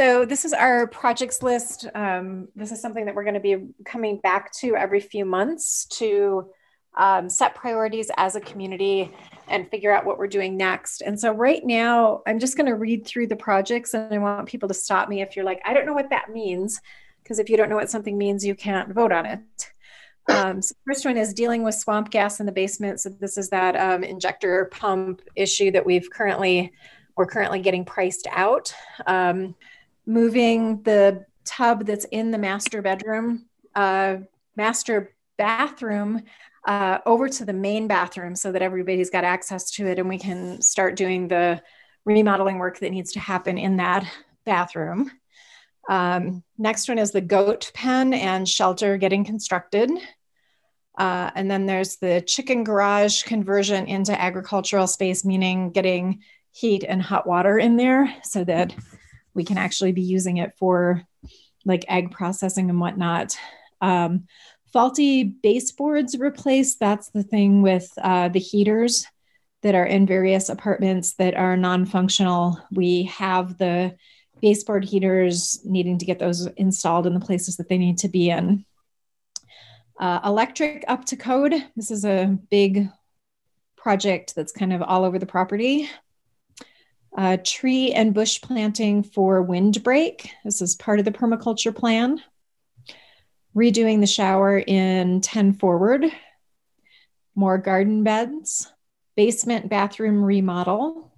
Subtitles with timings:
[0.00, 1.86] So this is our projects list.
[1.94, 5.84] Um, this is something that we're going to be coming back to every few months
[5.98, 6.48] to
[6.96, 9.12] um, set priorities as a community
[9.46, 11.02] and figure out what we're doing next.
[11.02, 14.48] And so right now, I'm just going to read through the projects and I want
[14.48, 16.80] people to stop me if you're like, I don't know what that means.
[17.22, 19.40] Because if you don't know what something means, you can't vote on it.
[20.30, 23.00] Um, so first one is dealing with swamp gas in the basement.
[23.00, 26.72] So this is that um, injector pump issue that we've currently
[27.16, 28.74] we're currently getting priced out.
[29.06, 29.54] Um,
[30.10, 34.16] moving the tub that's in the master bedroom, uh,
[34.56, 36.22] master bathroom
[36.66, 40.18] uh, over to the main bathroom so that everybody's got access to it and we
[40.18, 41.62] can start doing the
[42.04, 44.06] remodeling work that needs to happen in that
[44.44, 45.10] bathroom.
[45.88, 49.90] Um, next one is the goat pen and shelter getting constructed.
[50.98, 56.22] Uh, and then there's the chicken garage conversion into agricultural space, meaning getting
[56.52, 58.74] heat and hot water in there so that
[59.34, 61.02] we can actually be using it for
[61.64, 63.36] like egg processing and whatnot.
[63.80, 64.26] Um,
[64.72, 66.80] faulty baseboards replaced.
[66.80, 69.06] That's the thing with uh, the heaters
[69.62, 72.58] that are in various apartments that are non functional.
[72.72, 73.96] We have the
[74.40, 78.30] baseboard heaters needing to get those installed in the places that they need to be
[78.30, 78.64] in.
[79.98, 81.52] Uh, electric up to code.
[81.76, 82.88] This is a big
[83.76, 85.90] project that's kind of all over the property.
[87.16, 90.30] Uh, tree and bush planting for windbreak.
[90.44, 92.22] This is part of the permaculture plan
[93.54, 96.04] redoing the shower in 10 forward,
[97.34, 98.72] more garden beds,
[99.16, 101.12] basement bathroom remodel.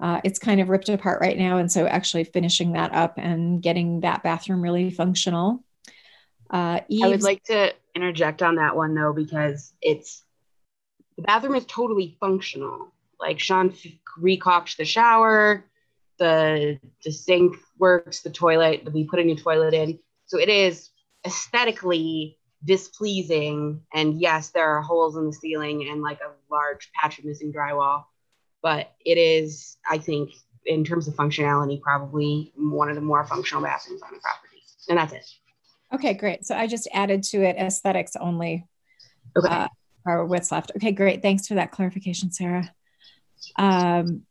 [0.00, 1.58] Uh, it's kind of ripped apart right now.
[1.58, 5.64] And so actually finishing that up and getting that bathroom really functional.
[6.50, 10.22] Uh, I would like to interject on that one though, because it's
[11.16, 12.92] the bathroom is totally functional.
[13.24, 13.74] Like Sean
[14.18, 15.64] recocked the shower,
[16.18, 19.98] the the sink works, the toilet, we put a new toilet in.
[20.26, 20.90] So it is
[21.26, 23.80] aesthetically displeasing.
[23.94, 27.50] And yes, there are holes in the ceiling and like a large patch of missing
[27.50, 28.04] drywall,
[28.62, 30.30] but it is, I think,
[30.66, 34.62] in terms of functionality, probably one of the more functional bathrooms on the property.
[34.90, 35.26] And that's it.
[35.94, 36.44] Okay, great.
[36.44, 38.66] So I just added to it aesthetics only.
[39.36, 39.48] Okay.
[39.48, 39.68] Uh,
[40.06, 40.72] or what's left.
[40.76, 41.22] Okay, great.
[41.22, 42.70] Thanks for that clarification, Sarah.
[43.56, 44.24] Um,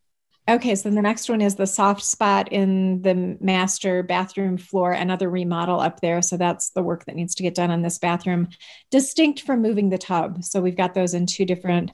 [0.45, 5.29] Okay, so the next one is the soft spot in the master bathroom floor, another
[5.29, 6.21] remodel up there.
[6.21, 8.49] So that's the work that needs to get done on this bathroom,
[8.91, 10.43] distinct from moving the tub.
[10.43, 11.91] So we've got those in two different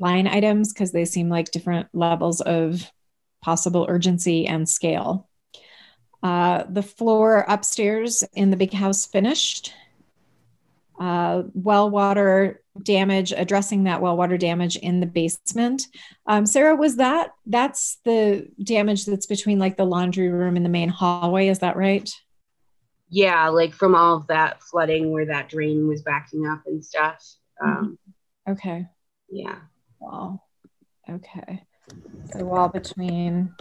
[0.00, 2.90] line items because they seem like different levels of
[3.40, 5.28] possible urgency and scale.
[6.24, 9.74] Uh, the floor upstairs in the big house finished.
[11.02, 15.88] Uh, well water damage, addressing that well water damage in the basement.
[16.28, 20.70] Um, Sarah, was that that's the damage that's between like the laundry room and the
[20.70, 21.48] main hallway?
[21.48, 22.08] Is that right?
[23.08, 27.20] Yeah, like from all of that flooding where that drain was backing up and stuff.
[27.60, 27.98] Um,
[28.46, 28.52] mm-hmm.
[28.52, 28.86] okay.
[29.28, 29.58] Yeah.
[29.98, 30.48] Wall.
[31.10, 31.64] Okay.
[32.36, 33.52] The wall between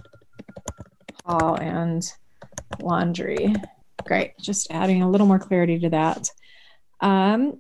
[1.26, 2.04] hall and
[2.80, 3.56] laundry.
[4.06, 4.34] Great.
[4.40, 6.30] Just adding a little more clarity to that.
[7.02, 7.60] Um,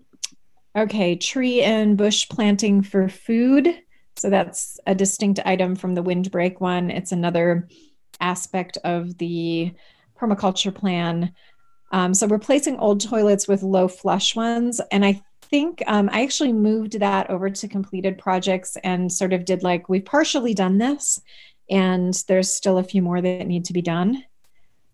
[0.75, 3.77] Okay, tree and bush planting for food.
[4.15, 6.89] So that's a distinct item from the windbreak one.
[6.89, 7.67] It's another
[8.21, 9.73] aspect of the
[10.17, 11.33] permaculture plan.
[11.91, 14.79] Um, so replacing old toilets with low flush ones.
[14.91, 19.43] And I think um, I actually moved that over to completed projects and sort of
[19.43, 21.21] did like, we've partially done this,
[21.69, 24.23] and there's still a few more that need to be done.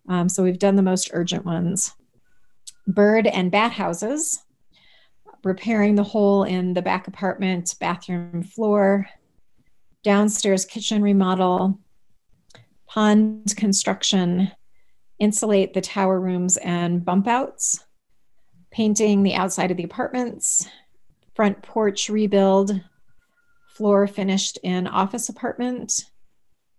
[0.09, 1.93] Um, so we've done the most urgent ones.
[2.87, 4.43] Bird and bat houses
[5.43, 9.07] repairing the hole in the back apartment bathroom floor,
[10.03, 11.79] downstairs kitchen remodel,
[12.85, 14.51] pond construction,
[15.19, 17.83] insulate the tower rooms and bump outs,
[18.71, 20.67] painting the outside of the apartments,
[21.35, 22.81] front porch rebuild,
[23.67, 26.05] floor finished in office apartment,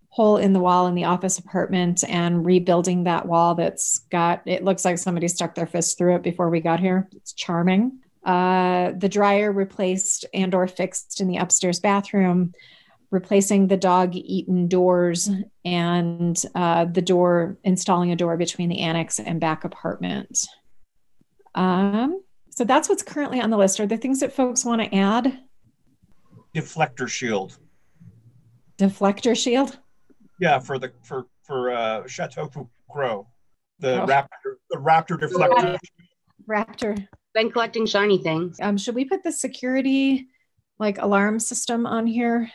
[0.08, 4.64] hole in the wall in the office apartment, and rebuilding that wall that's got, it
[4.64, 7.08] looks like somebody stuck their fist through it before we got here.
[7.14, 8.00] It's charming.
[8.24, 12.52] Uh, the dryer replaced and or fixed in the upstairs bathroom
[13.10, 15.30] replacing the dog eaten doors
[15.64, 20.46] and uh, the door installing a door between the annex and back apartment.
[21.54, 23.80] Um, so that's what's currently on the list.
[23.80, 25.38] Are there things that folks want to add?
[26.54, 27.56] Deflector shield.
[28.78, 29.78] Deflector shield
[30.38, 32.50] yeah for the for for uh chateau
[32.90, 33.26] crow
[33.78, 34.06] the oh.
[34.06, 35.78] raptor the raptor deflector
[36.48, 37.08] raptor
[37.38, 38.58] been collecting shiny things.
[38.60, 40.26] Um, should we put the security
[40.78, 42.50] like alarm system on here?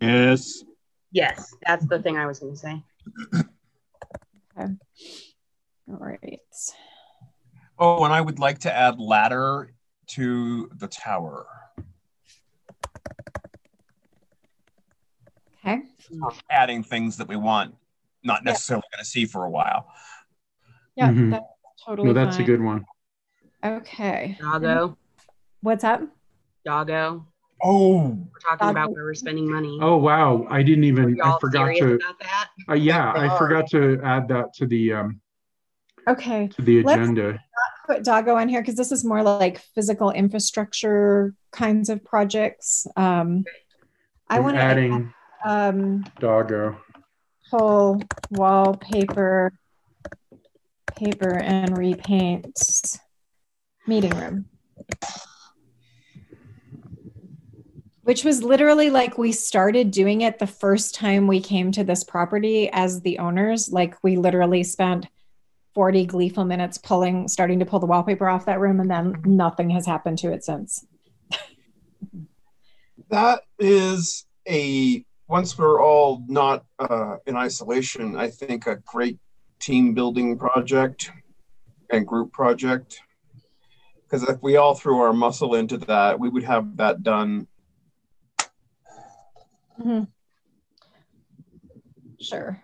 [0.00, 0.64] Yes.
[1.12, 2.82] Yes, that's the thing I was going to say.
[4.58, 4.72] Okay.
[5.88, 6.40] All right.
[7.78, 9.72] Oh, and I would like to add ladder
[10.08, 11.46] to the tower.
[15.64, 15.82] Okay.
[16.50, 17.74] Adding things that we want,
[18.24, 18.96] not necessarily yeah.
[18.96, 19.88] going to see for a while.
[20.96, 21.30] Yeah, mm-hmm.
[21.30, 21.44] that's
[21.84, 22.08] totally.
[22.08, 22.44] No, that's fine.
[22.44, 22.84] a good one.
[23.64, 24.38] Okay.
[24.40, 24.96] Doggo.
[25.60, 26.02] What's up?
[26.64, 27.26] Doggo.
[27.62, 28.70] Oh, we're talking Doggo.
[28.70, 29.78] about where we're spending money.
[29.82, 30.46] Oh wow!
[30.48, 31.20] I didn't even.
[31.20, 32.00] I forgot to.
[32.68, 34.92] Uh, yeah, I forgot to add that to the.
[34.94, 35.20] um
[36.08, 36.48] Okay.
[36.48, 37.32] To the agenda.
[37.32, 37.42] Let's
[37.86, 42.86] put Doggo on here because this is more like physical infrastructure kinds of projects.
[42.96, 43.44] Um,
[44.28, 45.12] I want to adding
[45.44, 46.80] um, Doggo.
[47.50, 49.52] Pull wallpaper,
[50.96, 52.56] paper and repaint
[53.86, 54.46] meeting room.
[58.02, 62.02] Which was literally like we started doing it the first time we came to this
[62.02, 63.70] property as the owners.
[63.70, 65.06] Like we literally spent
[65.74, 69.70] 40 gleeful minutes pulling, starting to pull the wallpaper off that room, and then nothing
[69.70, 70.84] has happened to it since.
[73.10, 79.16] that is a once we're all not uh, in isolation, I think a great
[79.60, 81.12] team building project
[81.88, 83.00] and group project.
[84.02, 87.46] Because if we all threw our muscle into that, we would have that done.
[89.80, 90.02] Mm-hmm.
[92.20, 92.60] Sure.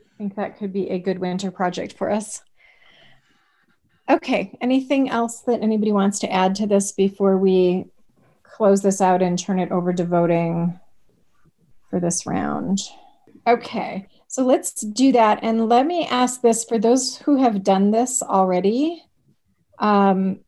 [0.00, 2.40] I think that could be a good winter project for us.
[4.08, 7.84] Okay, anything else that anybody wants to add to this before we
[8.42, 10.80] close this out and turn it over to voting
[11.90, 12.80] for this round?
[13.46, 15.40] Okay, so let's do that.
[15.42, 19.02] And let me ask this for those who have done this already.
[19.78, 20.40] Um,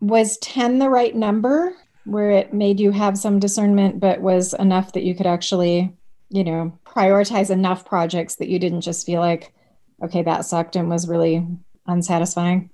[0.00, 1.74] was 10 the right number
[2.04, 5.96] where it made you have some discernment, but was enough that you could actually,
[6.28, 9.54] you know, prioritize enough projects that you didn't just feel like,
[10.02, 11.46] okay, that sucked and was really
[11.86, 12.70] unsatisfying?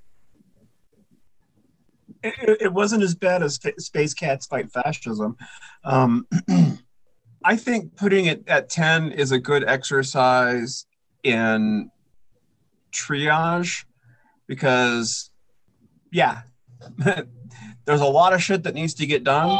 [2.22, 5.36] It, it wasn't as bad as Space Cats Fight Fascism.
[5.84, 6.26] Um,
[7.48, 10.84] I think putting it at 10 is a good exercise
[11.24, 11.90] in
[12.92, 13.86] triage
[14.46, 15.30] because,
[16.12, 16.42] yeah,
[17.86, 19.58] there's a lot of shit that needs to get done,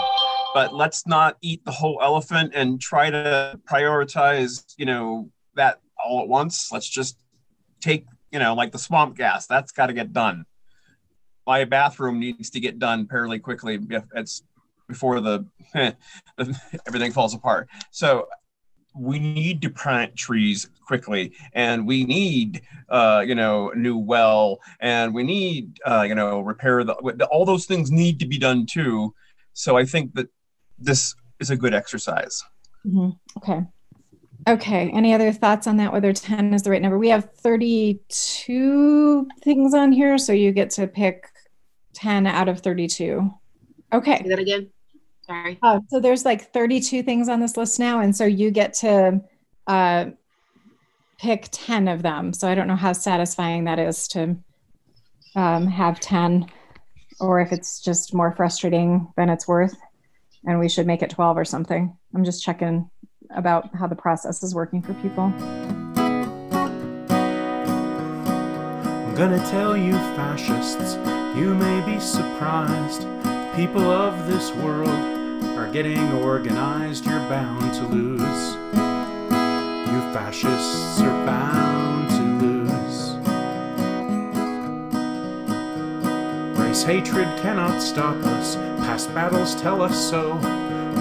[0.53, 6.21] but let's not eat the whole elephant and try to prioritize, you know, that all
[6.21, 6.71] at once.
[6.71, 7.17] Let's just
[7.81, 10.45] take, you know, like the swamp gas, that's got to get done.
[11.47, 13.79] My bathroom needs to get done fairly quickly.
[14.15, 14.43] It's
[14.89, 15.47] before the
[16.87, 17.69] everything falls apart.
[17.91, 18.29] So
[18.99, 25.15] we need to plant trees quickly and we need uh, you know new well and
[25.15, 26.95] we need uh, you know repair the
[27.31, 29.15] all those things need to be done too.
[29.53, 30.29] So i think that
[30.79, 32.43] this is a good exercise.
[32.87, 33.11] Mm-hmm.
[33.39, 33.67] okay.
[34.47, 36.99] Okay any other thoughts on that whether 10 is the right number?
[36.99, 41.29] We have 32 things on here so you get to pick
[41.95, 43.31] 10 out of 32
[43.93, 44.23] okay.
[44.23, 44.71] Say that again
[45.29, 45.59] Sorry.
[45.63, 49.21] Uh, so there's like 32 things on this list now, and so you get to
[49.67, 50.07] uh,
[51.19, 52.33] pick 10 of them.
[52.33, 54.37] So I don't know how satisfying that is to
[55.37, 56.47] um, have 10,
[57.21, 59.77] or if it's just more frustrating than it's worth,
[60.47, 61.95] and we should make it 12 or something.
[62.15, 62.89] I'm just checking
[63.37, 65.25] about how the process is working for people.
[69.05, 70.95] I'm gonna tell you, fascists,
[71.37, 73.03] you may be surprised.
[73.55, 75.18] People of this world
[75.59, 78.55] are getting organized, you're bound to lose.
[79.91, 83.17] You fascists are bound to lose.
[86.61, 88.55] Race hatred cannot stop us,
[88.87, 90.39] past battles tell us so.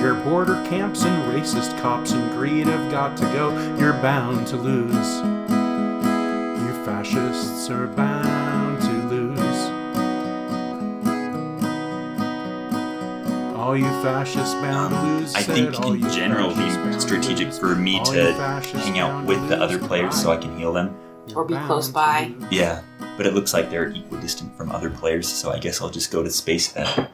[0.01, 4.57] Your border camps and racist cops and greed have got to go, you're bound to
[4.57, 5.17] lose.
[6.63, 8.46] You fascists are bound
[13.67, 14.95] All you fascists bound
[15.35, 18.33] I think in general it'd be strategic for me to
[18.63, 20.97] hang out with the other players so I can heal them.
[21.35, 22.31] Or be close by.
[22.49, 22.81] Yeah,
[23.17, 26.23] but it looks like they're equidistant from other players, so I guess I'll just go
[26.23, 27.09] to space then.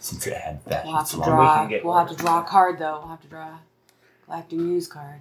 [0.00, 0.84] Since it had that.
[0.84, 1.68] We'll have to draw.
[1.84, 2.98] We'll have to draw a card though.
[2.98, 3.60] We'll have to draw a
[4.26, 5.20] Galactic News card.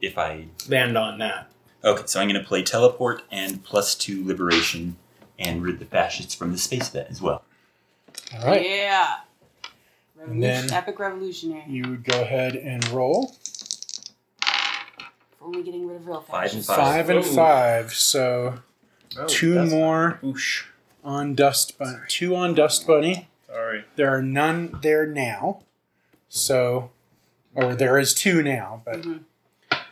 [0.00, 1.52] If I land on that.
[1.84, 4.96] Okay, so I'm going to play teleport and plus two liberation
[5.38, 7.44] and rid the fascists from the space vet as well.
[8.38, 8.64] All right.
[8.64, 9.16] Yeah.
[10.24, 11.64] And then Epic Revolutionary.
[11.68, 13.34] You would go ahead and roll.
[15.40, 16.76] Only getting rid of real Five and five.
[16.76, 17.22] Five and Ooh.
[17.34, 17.92] five.
[17.94, 18.54] So
[19.18, 20.64] Oh, two more Oosh.
[21.04, 21.98] on Dust Bunny.
[22.08, 23.28] Two on Dust Bunny.
[23.46, 23.84] Sorry.
[23.96, 25.62] There are none there now.
[26.30, 26.90] So,
[27.54, 29.24] or there is two now, but Mhm.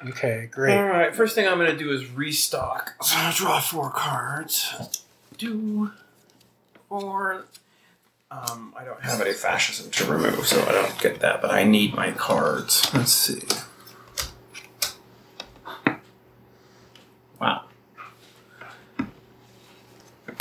[0.09, 0.75] Okay, great.
[0.79, 2.95] All right, first thing I'm going to do is restock.
[3.03, 4.75] So I'm going to draw four cards.
[5.37, 5.91] Do
[6.89, 7.45] or
[8.31, 11.43] um, I don't have any fascism to remove, so I don't get that.
[11.43, 12.93] But I need my cards.
[12.95, 13.43] Let's see.
[17.41, 17.65] Wow.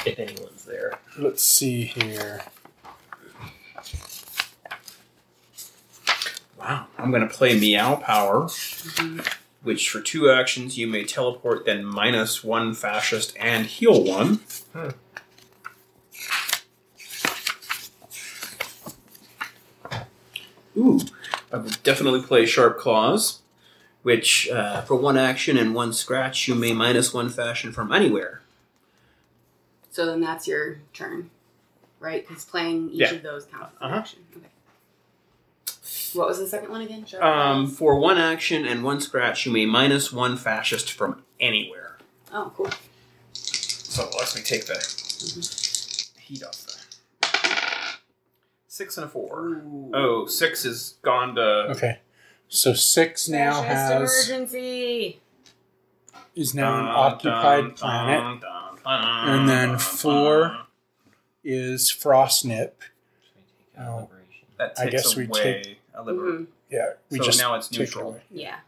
[0.05, 0.99] If anyone's there.
[1.17, 2.43] Let's see here.
[6.59, 6.85] Wow.
[6.97, 8.49] I'm going to play Meow Power,
[9.63, 14.41] which for two actions you may teleport, then minus one fascist and heal one.
[14.73, 14.89] Hmm.
[20.77, 20.99] Ooh,
[21.51, 23.39] I would definitely play Sharp Claws,
[24.03, 28.41] which uh, for one action and one scratch you may minus one fashion from anywhere.
[29.91, 31.29] So then that's your turn,
[31.99, 32.25] right?
[32.25, 33.13] Because playing each Yeah.
[33.13, 33.95] of those counts as an Uh-huh.
[33.99, 34.19] action.
[34.37, 34.45] Okay.
[36.13, 37.05] What was the second one again?
[37.05, 37.77] Sharp Um, claws?
[37.77, 41.97] for one action and one scratch you may minus one fascist from anywhere.
[42.31, 42.69] oh, cool.
[43.33, 44.75] So let me take the
[46.19, 46.65] heat off.
[48.79, 49.61] Six and a four.
[49.93, 51.41] Oh, six is gone to.
[51.71, 51.99] Okay.
[52.47, 55.19] So six now has emergency.
[56.33, 60.61] is now an occupied dun, planet, dun, dun, dun, and then four dun.
[61.43, 62.71] is Frostnip.
[63.77, 64.07] Oh.
[64.57, 66.47] That takes I guess we away take- a liber- Mhm.
[66.69, 68.09] Yeah, we So just now it's take neutral.
[68.11, 68.21] away.
[68.31, 68.59] Yeah.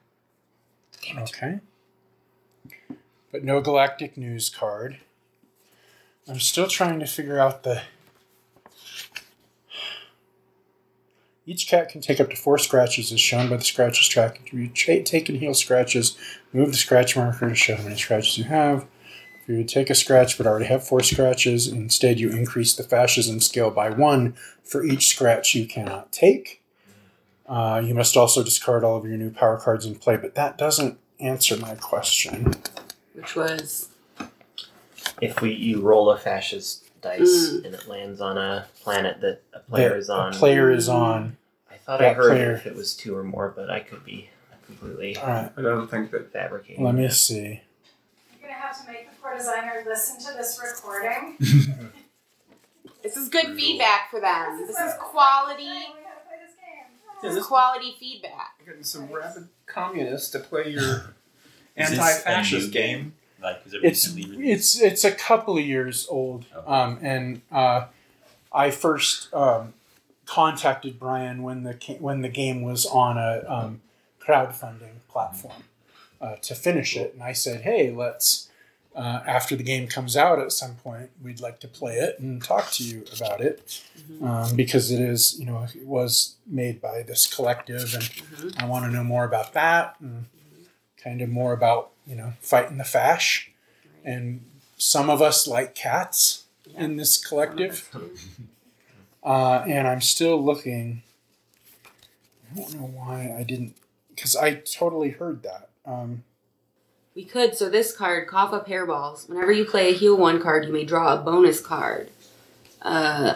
[1.20, 1.62] Okay.
[3.32, 4.98] But no galactic news card.
[6.28, 7.84] I'm still trying to figure out the.
[11.46, 14.40] Each cat can take up to four scratches, as shown by the scratches track.
[14.46, 16.16] If you take and heal scratches,
[16.54, 18.86] move the scratch marker to show how many scratches you have.
[19.42, 23.40] If you take a scratch but already have four scratches, instead you increase the fascism
[23.40, 26.62] scale by one for each scratch you cannot take.
[27.48, 30.60] Uh, you must also discard all of your new power cards in play, but that
[30.60, 32.54] doesn't answer my question.
[33.14, 33.90] Which was
[35.20, 37.66] If we you roll a fascist dice Mm.
[37.66, 40.88] and it lands on a planet that a player That is on, A player is
[40.90, 41.38] on.
[41.70, 42.52] I thought I heard player.
[42.54, 44.30] if it was two or more, but I could be
[44.66, 46.32] completely All right, I don't think that.
[46.32, 46.84] fabricating.
[46.84, 47.14] let me that.
[47.14, 47.62] see.
[48.40, 51.38] You're gonna have to make the core designer listen to this recording.
[53.04, 54.58] this is good feedback for them.
[54.68, 55.70] This is quality.
[57.24, 58.66] This is quality feedback.
[58.66, 60.82] Getting some rabid communists to play your
[61.76, 63.14] Is this a anti-fascist game.
[63.42, 64.40] Like, was it It's released?
[64.42, 67.86] it's it's a couple of years old, um, and uh,
[68.52, 69.74] I first um,
[70.26, 73.82] contacted Brian when the when the game was on a um,
[74.26, 75.64] crowdfunding platform
[76.22, 78.48] uh, to finish it, and I said, "Hey, let's."
[78.94, 82.44] Uh, after the game comes out at some point, we'd like to play it and
[82.44, 83.82] talk to you about it
[84.22, 88.84] um, because it is, you know, it was made by this collective, and I want
[88.84, 90.26] to know more about that and
[91.02, 93.52] kind of more about, you know, fighting the fash.
[94.04, 94.44] And
[94.78, 97.90] some of us like cats in this collective,
[99.24, 101.04] uh, and I'm still looking.
[102.52, 103.76] I don't know why I didn't,
[104.10, 105.70] because I totally heard that.
[105.86, 106.24] Um,
[107.16, 109.30] We could, so this card, cough up hairballs.
[109.30, 112.10] Whenever you play a heal one card, you may draw a bonus card.
[112.82, 113.36] Uh,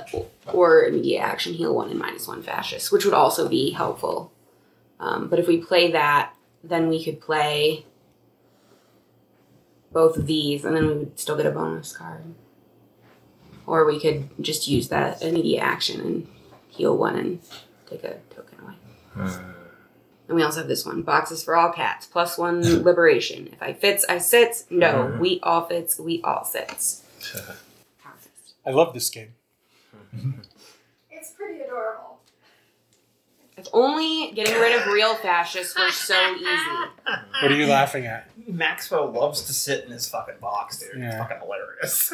[0.51, 4.31] or immediate action, heal one and minus one fascist, which would also be helpful.
[4.99, 7.85] Um, but if we play that, then we could play
[9.95, 12.35] both of these, and then we would still get a bonus card.
[13.65, 16.27] Or we could just use that immediate action and
[16.67, 17.39] heal one and
[17.89, 18.73] take a token away.
[19.17, 19.39] Uh.
[20.27, 23.47] And we also have this one boxes for all cats, plus one liberation.
[23.53, 24.65] If I fits, I sits.
[24.69, 27.03] No, we all fits, we all sits.
[28.65, 29.33] I love this game.
[31.09, 32.19] It's pretty adorable.
[33.57, 36.45] If only getting rid of real fascists were so easy.
[37.41, 38.29] What are you laughing at?
[38.47, 40.99] Maxwell loves to sit in his fucking box, dude.
[40.99, 41.07] Yeah.
[41.07, 42.13] It's fucking hilarious.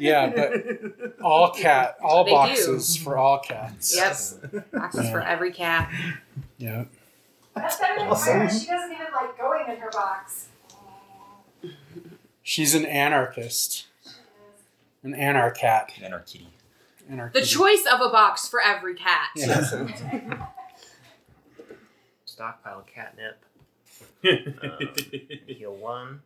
[0.00, 2.36] Yeah, but all cat, all They do.
[2.36, 3.94] boxes for all cats.
[3.96, 4.70] Yep.
[4.72, 5.92] Boxes for every cat.
[6.58, 6.84] Yeah.
[7.54, 8.38] That's better than Awesome.
[8.38, 8.50] Myra.
[8.52, 10.48] She doesn't even like going in her box.
[12.42, 13.86] She's an anarchist.
[15.02, 16.02] An anarchat.
[16.02, 16.48] Anarchy.
[17.10, 19.28] Anarch- The choice of a box for every cat.
[19.36, 20.46] Yeah.
[22.24, 23.44] Stockpile catnip.
[24.24, 24.90] Um,
[25.46, 26.22] heal one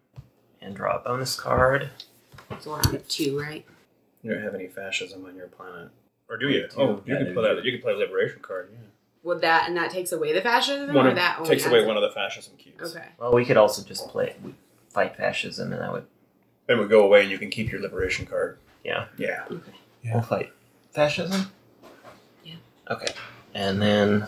[0.60, 1.90] and draw a bonus card.
[2.60, 3.64] So we're on two, right?
[4.22, 5.90] You don't have any fascism on your planet,
[6.28, 6.68] or do you?
[6.76, 7.64] Oh, you Yeah, can play that.
[7.64, 8.70] You can play a liberation card.
[8.72, 8.78] Yeah.
[9.24, 11.72] Would that and that takes away the fascism, One or of, that only takes adds
[11.72, 11.86] away it?
[11.86, 12.94] one of the fascism cubes.
[12.96, 13.06] Okay.
[13.18, 14.34] Well, we could also just play
[14.90, 16.06] fight fascism, and that would
[16.66, 18.58] Then we go away, and you can keep your liberation card.
[18.84, 19.06] yeah.
[19.18, 19.44] Yeah.
[20.02, 20.14] Yeah.
[20.14, 20.52] We'll fight
[20.92, 21.50] fascism.
[22.44, 22.54] Yeah.
[22.90, 23.12] Okay,
[23.54, 24.26] and then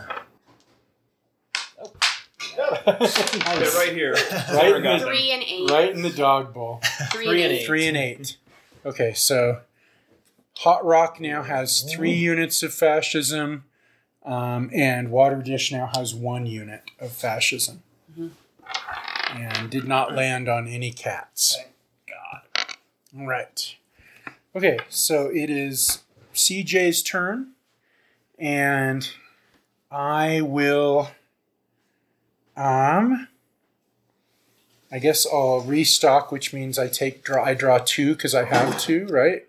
[2.86, 3.76] nice.
[3.76, 4.14] right here.
[4.52, 5.70] Right in the, Three and eight.
[5.70, 6.80] Right in the dog bowl.
[7.12, 7.66] Three, and eight.
[7.66, 8.36] Three and eight.
[8.84, 9.60] Okay, so
[10.58, 13.64] Hot Rock now has three units of fascism,
[14.24, 17.82] um, and Water Dish now has one unit of fascism.
[19.36, 21.56] And did not land on any cats.
[21.56, 21.72] Thank
[22.06, 22.76] God.
[23.18, 23.76] All right.
[24.54, 26.02] Okay, so it is
[26.34, 27.52] CJ's turn,
[28.38, 29.08] and
[29.90, 31.08] I will.
[32.56, 33.28] Um,
[34.92, 37.44] I guess I'll restock, which means I take draw.
[37.44, 39.44] I draw two because I have two, right?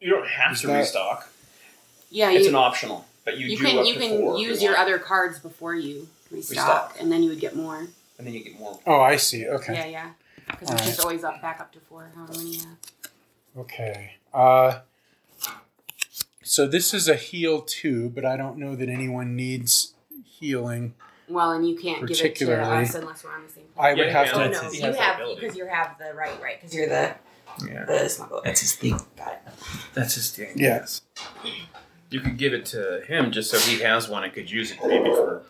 [0.00, 1.28] You don't have Is to that- restock.
[2.10, 3.52] Yeah, It's you, an optional, but you, do.
[3.52, 4.82] you do can up you to can four if use your want.
[4.88, 6.96] other cards before you restock, Restock.
[7.00, 7.78] and then you would get more.
[7.78, 8.78] and then you get more.
[8.86, 9.46] Oh, I see.
[9.46, 9.74] Okay.
[9.74, 10.10] Yeah, yeah.
[10.46, 10.86] Because it's Alright.
[10.86, 12.10] just always up back up to four.
[12.14, 12.76] However many you have.
[13.58, 14.12] Okay.
[14.32, 14.78] Uh,
[16.42, 19.94] so this is a heal two, but I don't know that anyone needs
[20.24, 20.94] healing.
[21.28, 23.64] Well, and you can't give it to Particularly- us unless we're on the same.
[23.78, 23.98] I page.
[23.98, 24.50] would have Oh to.
[24.50, 26.60] no, He you have because you have the right, right?
[26.60, 27.14] Because you're the
[27.68, 27.84] Yeah.
[27.84, 28.40] the smuggler.
[28.44, 29.00] That's his thing.
[29.16, 29.52] Got it.
[29.94, 30.52] That's his thing.
[30.56, 31.02] Yes.
[32.10, 34.78] You could give it to him just so he has one and could use it
[34.86, 35.42] maybe for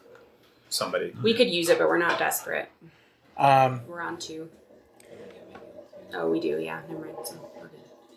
[0.71, 1.15] somebody.
[1.23, 2.69] We could use it, but we're not desperate.
[3.37, 4.49] Um, We're on two.
[6.15, 6.59] Oh, we do.
[6.59, 7.17] Yeah, never mind.
[7.25, 7.69] So we're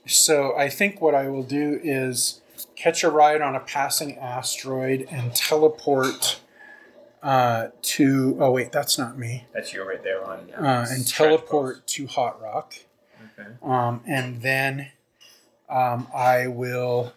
[0.06, 2.42] so I think what I will do is
[2.76, 6.40] catch a ride on a passing asteroid and teleport
[7.22, 8.38] uh, to.
[8.40, 9.46] Oh wait, that's not me.
[9.54, 10.52] That's you right there on.
[10.52, 12.76] Uh, and Stretch teleport to Hot Rock.
[13.40, 13.50] Okay.
[13.62, 14.92] Um, and then
[15.70, 17.14] um, I will.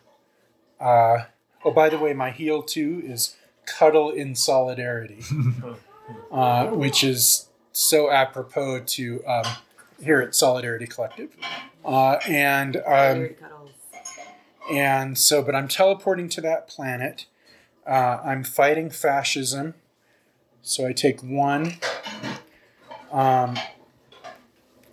[0.80, 1.24] Uh,
[1.64, 5.22] oh, by the way, my heal two is cuddle in solidarity,
[6.32, 9.46] uh, which is so apropos to um,
[10.02, 11.30] here at Solidarity Collective.
[11.84, 13.30] Uh, and um,
[14.70, 17.26] and so, but I'm teleporting to that planet.
[17.86, 19.74] Uh, I'm fighting fascism.
[20.62, 21.74] So I take one.
[23.10, 23.58] Um,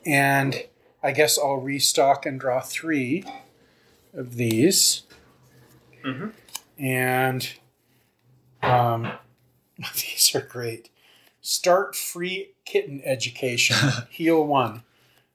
[0.05, 0.63] and
[1.01, 3.23] I guess I'll restock and draw three
[4.13, 5.03] of these.
[6.03, 6.33] Mhm.
[6.77, 7.49] And
[8.61, 9.11] um,
[9.77, 10.89] these are great.
[11.41, 13.75] Start free kitten education.
[14.09, 14.83] Heal one.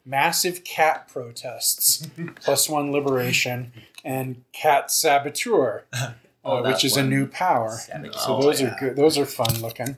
[0.05, 2.07] Massive cat protests.
[2.43, 3.73] plus one liberation.
[4.05, 5.85] And cat saboteur,
[6.47, 7.71] Oh, uh, which is a new power.
[7.71, 8.13] Saboteur.
[8.19, 8.75] So Oh, those yeah.
[8.75, 8.97] are good.
[8.97, 9.97] Those are fun looking.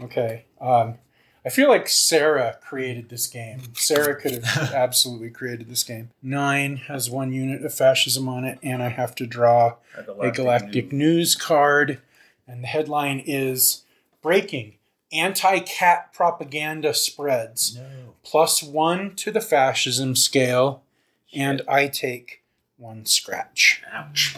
[0.00, 0.44] Okay.
[0.60, 0.94] Um,
[1.44, 3.74] I feel like Sarah created this game.
[3.74, 6.10] Sarah could have absolutely created this game.
[6.22, 9.76] Nine has one unit of fascism on it, and I have to draw
[10.20, 12.00] a galactic news card.
[12.46, 13.84] And the headline is
[14.20, 14.74] Breaking
[15.12, 17.76] Anti Cat Propaganda Spreads.
[17.76, 18.14] No.
[18.22, 20.82] Plus one to the fascism scale,
[21.32, 22.42] and I take
[22.76, 23.82] one scratch.
[23.90, 24.36] Ouch.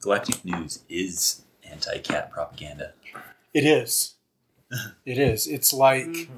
[0.00, 2.92] Galactic News is anti-cat propaganda.
[3.52, 4.14] It is.
[5.04, 5.46] It is.
[5.46, 6.34] It's like mm-hmm.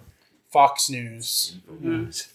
[0.51, 1.57] Fox News.
[1.81, 2.29] News.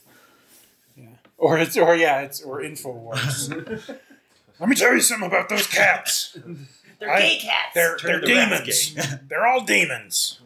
[1.38, 3.88] Or it's or yeah, it's or InfoWars.
[4.60, 6.38] Let me tell you something about those cats.
[7.00, 7.74] They're I- gay cats.
[7.76, 8.96] They're Turn they're the demons.
[9.30, 10.40] they're all demons.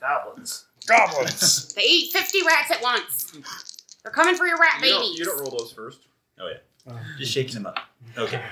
[0.00, 0.66] Goblins.
[0.86, 1.72] Goblins.
[1.76, 3.36] They eat fifty rats at once.
[4.02, 6.00] They're coming for your rat You don't, you don't roll those first.
[6.38, 6.58] Oh yeah.
[6.92, 7.00] Oh.
[7.18, 7.80] Just shaking them up.
[8.16, 8.42] Okay.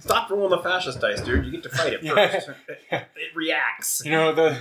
[0.00, 1.44] Stop rolling the fascist dice, dude.
[1.44, 2.48] You get to fight it first.
[2.68, 4.02] It, it reacts.
[4.04, 4.58] you know the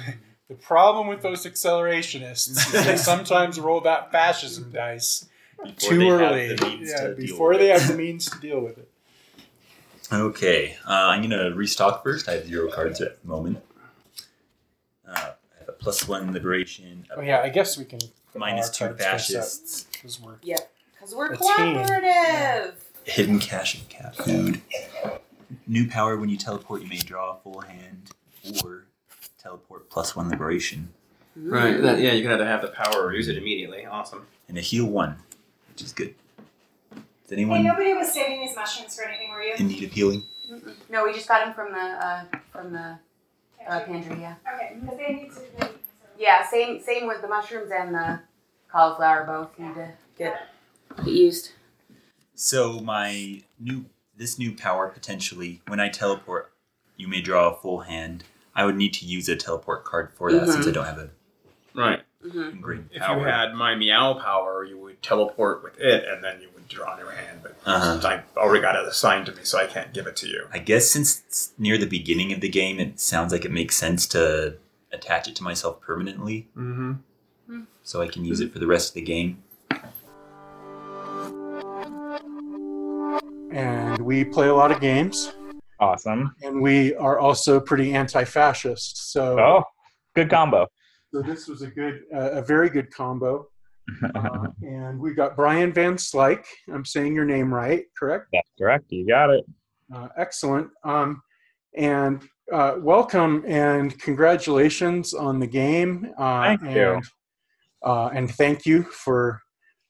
[0.57, 5.25] the problem with those accelerationists is they sometimes roll that fascism dice
[5.57, 6.55] Before too early.
[6.55, 7.79] the means Yeah, to before they it.
[7.79, 8.89] have the means to deal with it.
[10.11, 12.29] Okay, uh, I'm gonna restock first.
[12.29, 13.59] I have zero cards at the moment.
[15.07, 17.99] Uh, I have a plus one liberation, Oh yeah, I guess we can
[18.31, 19.03] put minus all two fascists.
[19.03, 20.71] cards face up, fascists, 'cause we're Yep.
[20.93, 21.75] Because we're A team.
[21.75, 22.83] cooperative.
[23.05, 24.61] hidden cache of cat food.
[25.67, 28.11] New power when you teleport, you may draw a full hand
[28.63, 28.85] or
[29.47, 30.89] teleport plus one liberation,
[31.35, 31.81] Right.
[31.81, 33.85] That, yeah, you're gonna have to the power or use it immediately.
[33.85, 34.27] Awesome.
[34.47, 35.17] and a heal one,
[35.69, 36.13] which is good.
[36.95, 39.55] Is Hey, anyone nobody was saving these mushrooms for anything, were you?
[39.57, 40.23] in need of healing?
[40.51, 40.75] Mm-mm.
[40.89, 42.99] No, we just got them from the uh, from the
[43.67, 44.19] uh, pantry.
[44.21, 44.35] Yeah.
[44.53, 45.69] Okay, because they need to.
[46.19, 46.45] Yeah.
[46.47, 48.19] Same same with the mushrooms and the
[48.71, 49.23] cauliflower.
[49.25, 50.49] Both need to get
[50.97, 51.53] get used.
[52.35, 56.51] So my new this new power potentially when I teleport,
[56.97, 58.25] you may draw a full hand.
[58.55, 61.09] I would need to use a teleport card for that since I don't have a
[61.73, 62.01] Right.
[62.21, 63.19] hmm ingrained If power.
[63.19, 66.97] you had my meow power, you would teleport with it, and then you would draw
[66.97, 67.39] your hand.
[67.41, 67.99] But Uh-huh.
[68.07, 70.47] I already got it assigned to me, so I can't give it to you.
[70.53, 73.75] I guess since it's near the beginning of the game, it sounds like it makes
[73.75, 74.57] sense to
[74.91, 77.61] attach it to myself permanently, Mm-hmm.
[77.83, 79.41] so I can use it for the rest of the game.
[83.51, 85.31] and we play a lot of games,
[85.83, 86.33] Awesome.
[86.43, 89.11] and we are also pretty anti-fascist.
[89.11, 89.63] So Oh,
[90.15, 90.67] good combo.
[91.13, 93.47] So this was a good, uh, a very good combo.
[94.15, 96.45] Uh, and we got Brian Van Slyke.
[96.73, 98.27] I'm saying your name right, correct?
[98.31, 98.85] That's correct.
[98.89, 99.43] You got it.
[99.93, 100.69] Uh, excellent.
[100.85, 101.21] Um,
[101.75, 106.13] and uh, welcome and congratulations on the game.
[106.17, 107.01] Uh, thank and, you.
[107.83, 109.41] Uh, and thank you for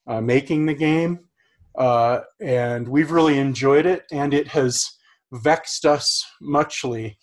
[0.07, 1.19] uh, making the game.
[2.41, 4.89] and we've really enjoyed it, and it has
[5.33, 7.17] vexed us muchly.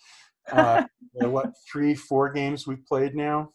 [1.29, 3.49] what three, four games we've played now?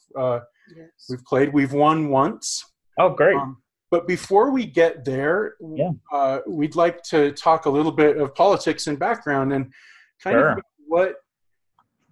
[0.77, 0.88] Yes.
[1.09, 1.53] We've played.
[1.53, 2.64] We've won once.
[2.99, 3.37] Oh, great.
[3.37, 3.59] Um,
[3.90, 5.90] but before we get there, yeah.
[6.12, 9.73] uh, we'd like to talk a little bit of politics and background and
[10.23, 10.51] kind sure.
[10.53, 11.14] of what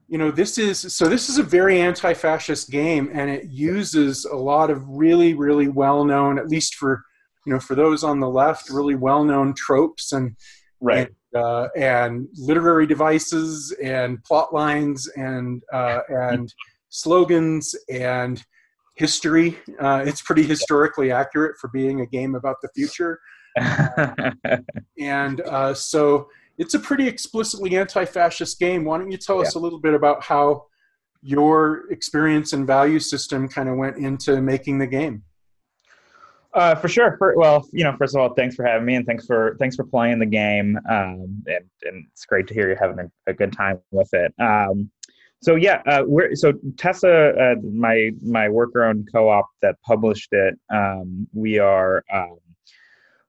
[0.08, 4.36] you know this is so this is a very anti-fascist game and it uses a
[4.36, 7.02] lot of really really well known at least for
[7.46, 10.36] you know for those on the left really well known tropes and
[10.80, 16.52] right and, uh, and literary devices and plot lines and uh, and
[16.90, 18.42] slogans and
[18.94, 19.58] history.
[19.80, 23.20] Uh, it's pretty historically accurate for being a game about the future.
[24.98, 28.84] and uh, so it's a pretty explicitly anti fascist game.
[28.84, 29.42] Why don't you tell yeah.
[29.42, 30.66] us a little bit about how
[31.22, 35.22] your experience and value system kind of went into making the game?
[36.54, 37.16] Uh, for sure.
[37.18, 39.74] For, well, you know, first of all, thanks for having me, and thanks for thanks
[39.74, 40.78] for playing the game.
[40.88, 44.32] Um, and, and it's great to hear you're having a, a good time with it.
[44.38, 44.90] Um,
[45.42, 50.54] so yeah, uh, we're so TESA, uh, my my worker-owned co-op that published it.
[50.72, 52.38] Um, we are um,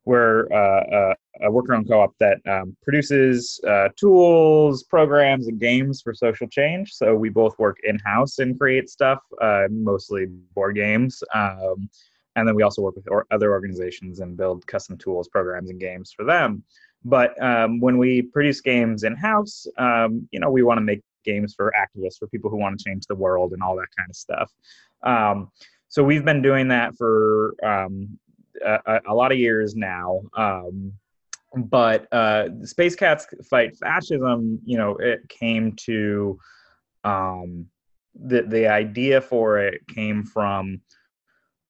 [0.06, 6.14] we're uh, a, a worker-owned co-op that um, produces uh, tools, programs, and games for
[6.14, 6.92] social change.
[6.94, 11.24] So we both work in-house and create stuff, uh, mostly board games.
[12.36, 15.80] And then we also work with or other organizations and build custom tools, programs, and
[15.80, 16.64] games for them.
[17.04, 21.02] But um, when we produce games in house, um, you know, we want to make
[21.24, 24.10] games for activists, for people who want to change the world and all that kind
[24.10, 24.52] of stuff.
[25.04, 25.50] Um,
[25.88, 28.18] so we've been doing that for um,
[28.64, 30.22] a, a, lot of years now.
[30.36, 30.94] Um,
[31.56, 36.38] but uh, Space Cats Fight Fascism, you know, it came to
[37.04, 37.68] um,
[38.16, 40.82] the the idea for it came from.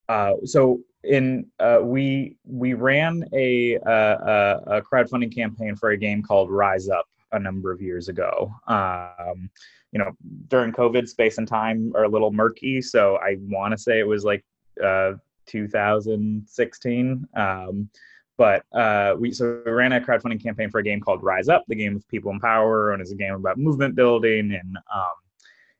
[0.09, 6.23] Uh, so in uh, we we ran a, a, a crowdfunding campaign for a game
[6.23, 8.53] called Rise Up a number of years ago.
[8.67, 9.49] Um,
[9.91, 10.11] you know,
[10.47, 12.81] during COVID, space and time are a little murky.
[12.81, 14.43] So I want to say it was like
[14.83, 15.13] uh,
[15.45, 17.27] 2016.
[17.35, 17.89] Um,
[18.37, 21.63] but uh, we so we ran a crowdfunding campaign for a game called Rise Up,
[21.67, 25.13] the game of people in power, and it's a game about movement building and um,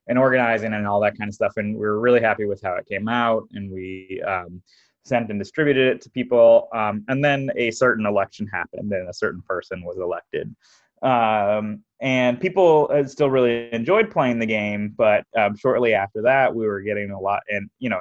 [0.07, 1.53] and organizing and all that kind of stuff.
[1.57, 4.61] And we were really happy with how it came out, and we um,
[5.03, 6.67] sent and distributed it to people.
[6.73, 10.55] Um, and then a certain election happened, and a certain person was elected.
[11.01, 16.53] Um, and people uh, still really enjoyed playing the game, but um, shortly after that,
[16.53, 17.43] we were getting a lot.
[17.49, 17.99] And you know,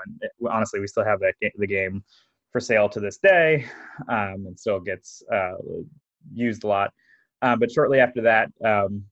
[0.49, 2.03] honestly, we still have that ga- the game
[2.51, 3.67] for sale to this day,
[4.09, 5.55] um, and still gets uh,
[6.33, 6.93] used a lot.
[7.43, 9.05] Uh, but shortly after that, um,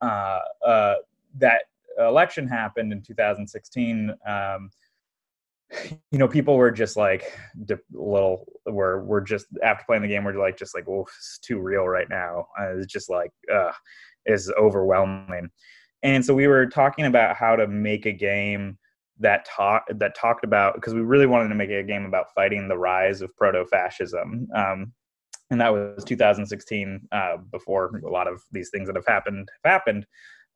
[0.00, 0.94] uh, uh,
[1.38, 1.62] that
[2.06, 4.70] election happened in 2016 um,
[6.10, 7.24] you know, people were just like
[7.70, 11.38] a little, we're, we're just, after playing the game, we're like, just like, oh, it's
[11.38, 12.46] too real right now.
[12.58, 13.72] Uh, it's just like, uh,
[14.26, 15.48] is overwhelming.
[16.02, 18.78] And so we were talking about how to make a game
[19.20, 22.68] that talk that talked about because we really wanted to make a game about fighting
[22.68, 24.48] the rise of proto-fascism.
[24.54, 24.92] Um,
[25.50, 29.72] and that was 2016 uh, before a lot of these things that have happened have
[29.72, 30.06] happened.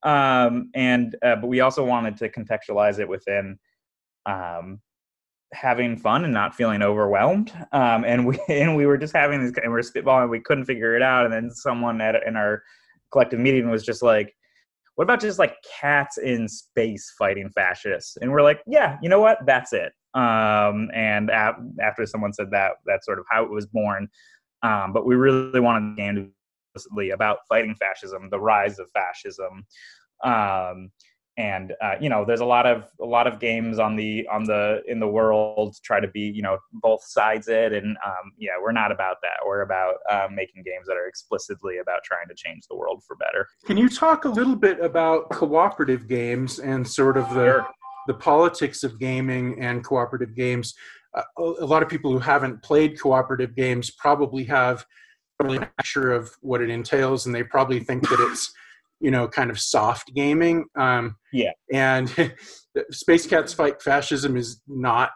[0.03, 3.59] Um, and uh, but we also wanted to contextualize it within
[4.27, 4.81] um,
[5.53, 7.53] having fun and not feeling overwhelmed.
[7.73, 10.31] Um, and we and we were just having this, and we are spitballing.
[10.31, 11.25] We couldn't figure it out.
[11.25, 12.63] And then someone at in our
[13.13, 14.35] collective meeting was just like,
[14.95, 19.21] "What about just like cats in space fighting fascists?" And we're like, "Yeah, you know
[19.21, 19.39] what?
[19.47, 23.67] That's it." Um, and ap- after someone said that, that's sort of how it was
[23.67, 24.09] born.
[24.63, 26.31] Um, but we really wanted the game to
[26.97, 29.65] be about fighting fascism, the rise of fascism.
[30.25, 30.91] Um,
[31.39, 34.45] and uh, you know there's a lot of a lot of games on the on
[34.45, 38.33] the in the world to try to be you know both sides it and um,
[38.37, 42.27] yeah we're not about that we're about uh, making games that are explicitly about trying
[42.29, 46.59] to change the world for better can you talk a little bit about cooperative games
[46.59, 47.67] and sort of the sure.
[48.09, 50.75] the politics of gaming and cooperative games
[51.17, 54.85] uh, a lot of people who haven't played cooperative games probably have
[55.41, 58.53] a picture of what it entails and they probably think that it's
[59.01, 60.67] you know, kind of soft gaming.
[60.77, 61.53] Um, yeah.
[61.73, 62.13] And
[62.91, 65.11] Space Cats Fight Fascism is not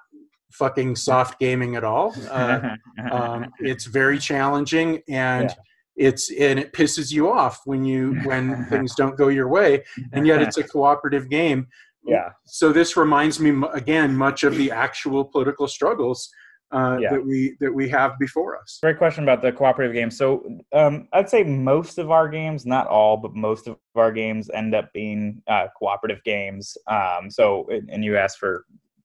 [0.52, 2.14] fucking soft gaming at all.
[2.30, 2.76] Uh,
[3.10, 5.50] um, it's very challenging and
[5.96, 6.08] yeah.
[6.08, 9.82] it's and it pisses you off when you when things don't go your way.
[10.12, 11.66] And yet it's a cooperative game.
[12.04, 12.30] yeah.
[12.44, 16.30] So this reminds me again much of the actual political struggles
[16.72, 17.10] uh, yeah.
[17.10, 18.78] that we that we have before us.
[18.82, 20.16] Great question about the cooperative games.
[20.16, 24.50] So um, I'd say most of our games, not all, but most of our games
[24.54, 26.76] end up being uh, cooperative games.
[26.86, 28.64] Um, so and you asked for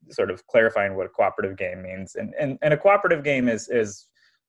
[0.09, 3.67] sort of clarifying what a cooperative game means, and and, and a cooperative game is
[3.67, 4.05] is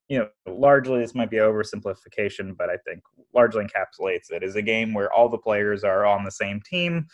[0.09, 3.03] you know largely this might be oversimplification, but I think
[3.35, 7.07] largely encapsulates it is a game where all the players are on the same team.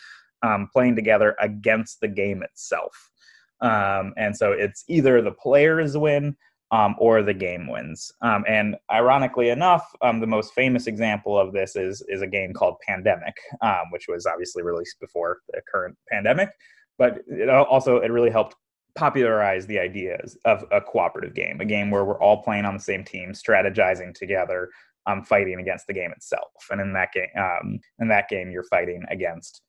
[0.43, 3.09] Um, playing together against the game itself.
[3.61, 6.35] Um, and so it's either the players win
[6.71, 8.11] um, or the game wins.
[8.21, 12.53] Um, and ironically enough, um, the most famous example of this is is a game
[12.53, 16.49] called Pandemic, um, which was obviously released before the current pandemic,
[16.97, 18.55] but it also it really helped
[18.95, 22.79] popularize the ideas of a cooperative game, a game where we're all playing on the
[22.79, 24.69] same team, strategizing together,
[25.05, 26.49] um, fighting against the game itself.
[26.71, 29.61] And in that game, in that game, you're fighting against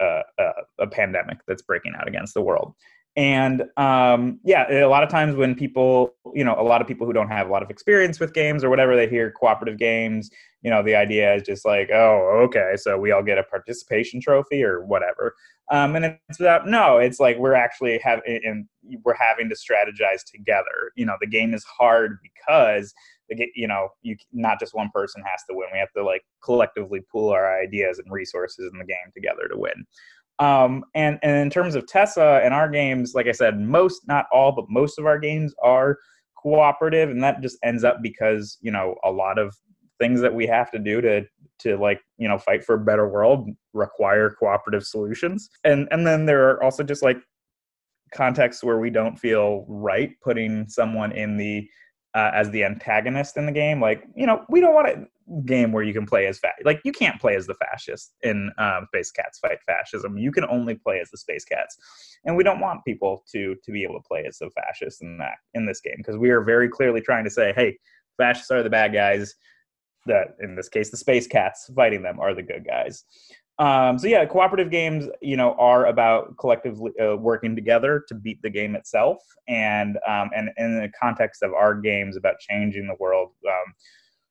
[0.00, 0.50] a, a,
[0.80, 2.74] a pandemic that's breaking out against the world
[3.16, 7.06] and um, yeah a lot of times when people you know a lot of people
[7.06, 10.30] who don't have a lot of experience with games or whatever they hear cooperative games
[10.62, 14.20] you know the idea is just like oh okay so we all get a participation
[14.20, 15.34] trophy or whatever.
[15.72, 18.66] Um, and it's about no it's like we're actually having and
[19.04, 20.92] we're having to strategize together.
[20.96, 22.92] You know the game is hard because
[23.28, 25.68] the you know you not just one person has to win.
[25.72, 29.56] We have to like collectively pool our ideas and resources in the game together to
[29.56, 29.86] win
[30.40, 34.24] um, and, and in terms of TESA and our games, like I said, most, not
[34.32, 35.98] all, but most of our games are
[36.42, 37.10] cooperative.
[37.10, 39.54] And that just ends up because, you know, a lot of
[39.98, 41.26] things that we have to do to,
[41.58, 45.50] to like, you know, fight for a better world require cooperative solutions.
[45.64, 47.18] And, and then there are also just like
[48.14, 51.68] contexts where we don't feel right putting someone in the
[52.14, 53.80] uh, as the antagonist in the game.
[53.80, 55.06] Like, you know, we don't want a
[55.44, 56.54] game where you can play as fat.
[56.64, 60.18] Like, you can't play as the fascist in um, Space Cats Fight Fascism.
[60.18, 61.76] You can only play as the Space Cats,
[62.24, 65.18] and we don't want people to to be able to play as the fascists in
[65.18, 67.78] that in this game because we are very clearly trying to say, hey,
[68.16, 69.34] fascists are the bad guys.
[70.06, 73.04] That in this case, the Space Cats fighting them are the good guys.
[73.60, 78.40] Um, so yeah, cooperative games, you know, are about collectively uh, working together to beat
[78.40, 79.18] the game itself,
[79.48, 83.74] and um, and in the context of our games about changing the world, um,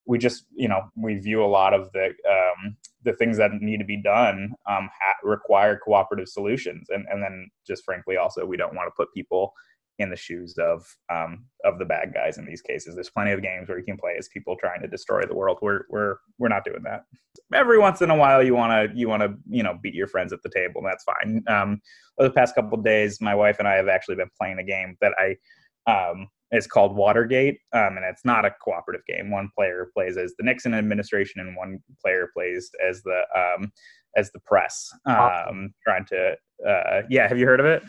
[0.08, 3.78] we just you know we view a lot of the um, the things that need
[3.78, 8.58] to be done um, ha- require cooperative solutions, and and then just frankly also we
[8.58, 9.54] don't want to put people
[10.00, 12.96] in the shoes of um, of the bad guys in these cases.
[12.96, 15.60] There's plenty of games where you can play as people trying to destroy the world.
[15.62, 17.04] We're we're we're not doing that.
[17.54, 20.08] Every once in a while, you want to you want to you know beat your
[20.08, 21.44] friends at the table, and that's fine.
[21.48, 21.82] Um,
[22.18, 24.98] over the past couple days, my wife and I have actually been playing a game
[25.02, 25.36] that I
[25.92, 29.30] um, it's called Watergate, um, and it's not a cooperative game.
[29.30, 33.72] One player plays as the Nixon administration, and one player plays as the um,
[34.18, 36.36] as the press, um, trying to.
[36.68, 37.84] Uh, yeah, have you heard of it?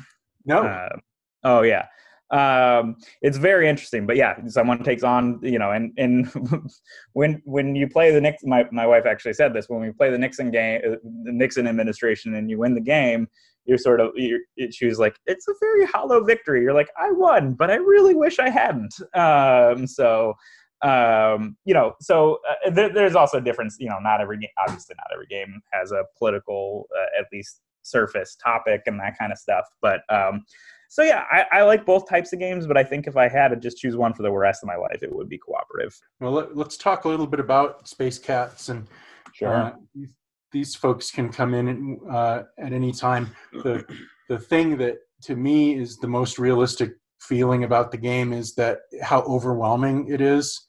[0.45, 0.63] No.
[0.63, 0.97] Uh,
[1.45, 1.87] oh yeah,
[2.31, 4.07] um, it's very interesting.
[4.07, 6.31] But yeah, someone takes on, you know, and and
[7.13, 10.11] when when you play the Nixon, my my wife actually said this when we play
[10.11, 13.29] the Nixon game, uh, the Nixon administration, and you win the game,
[13.65, 16.63] you're sort of you're, she was like, it's a very hollow victory.
[16.63, 18.95] You're like, I won, but I really wish I hadn't.
[19.15, 20.35] Um, so
[20.83, 23.77] um, you know, so uh, th- there's also a difference.
[23.79, 27.61] You know, not every game, obviously, not every game has a political, uh, at least
[27.83, 29.65] surface topic and that kind of stuff.
[29.83, 30.45] But um,
[30.91, 33.49] so yeah, I, I, like both types of games, but I think if I had
[33.49, 35.97] to just choose one for the rest of my life, it would be cooperative.
[36.19, 38.89] Well, let, us talk a little bit about Space Cats and
[39.33, 39.55] sure.
[39.55, 40.11] Uh, these,
[40.51, 43.31] these, folks can come in uh, at any time.
[43.53, 43.85] The
[44.29, 48.79] the thing that to me is the most realistic feeling about the game is that
[49.01, 50.61] how overwhelming it is,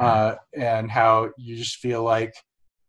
[0.00, 2.32] uh, and how you just feel like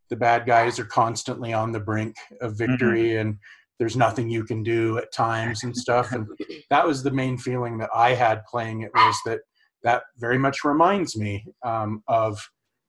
[0.09, 3.19] the bad guys are constantly on the brink of victory mm-hmm.
[3.19, 3.37] and
[3.79, 6.11] there's nothing you can do at times and stuff.
[6.11, 6.27] And
[6.69, 9.39] that was the main feeling that i had playing it was that
[9.83, 12.37] that very much reminds me um, of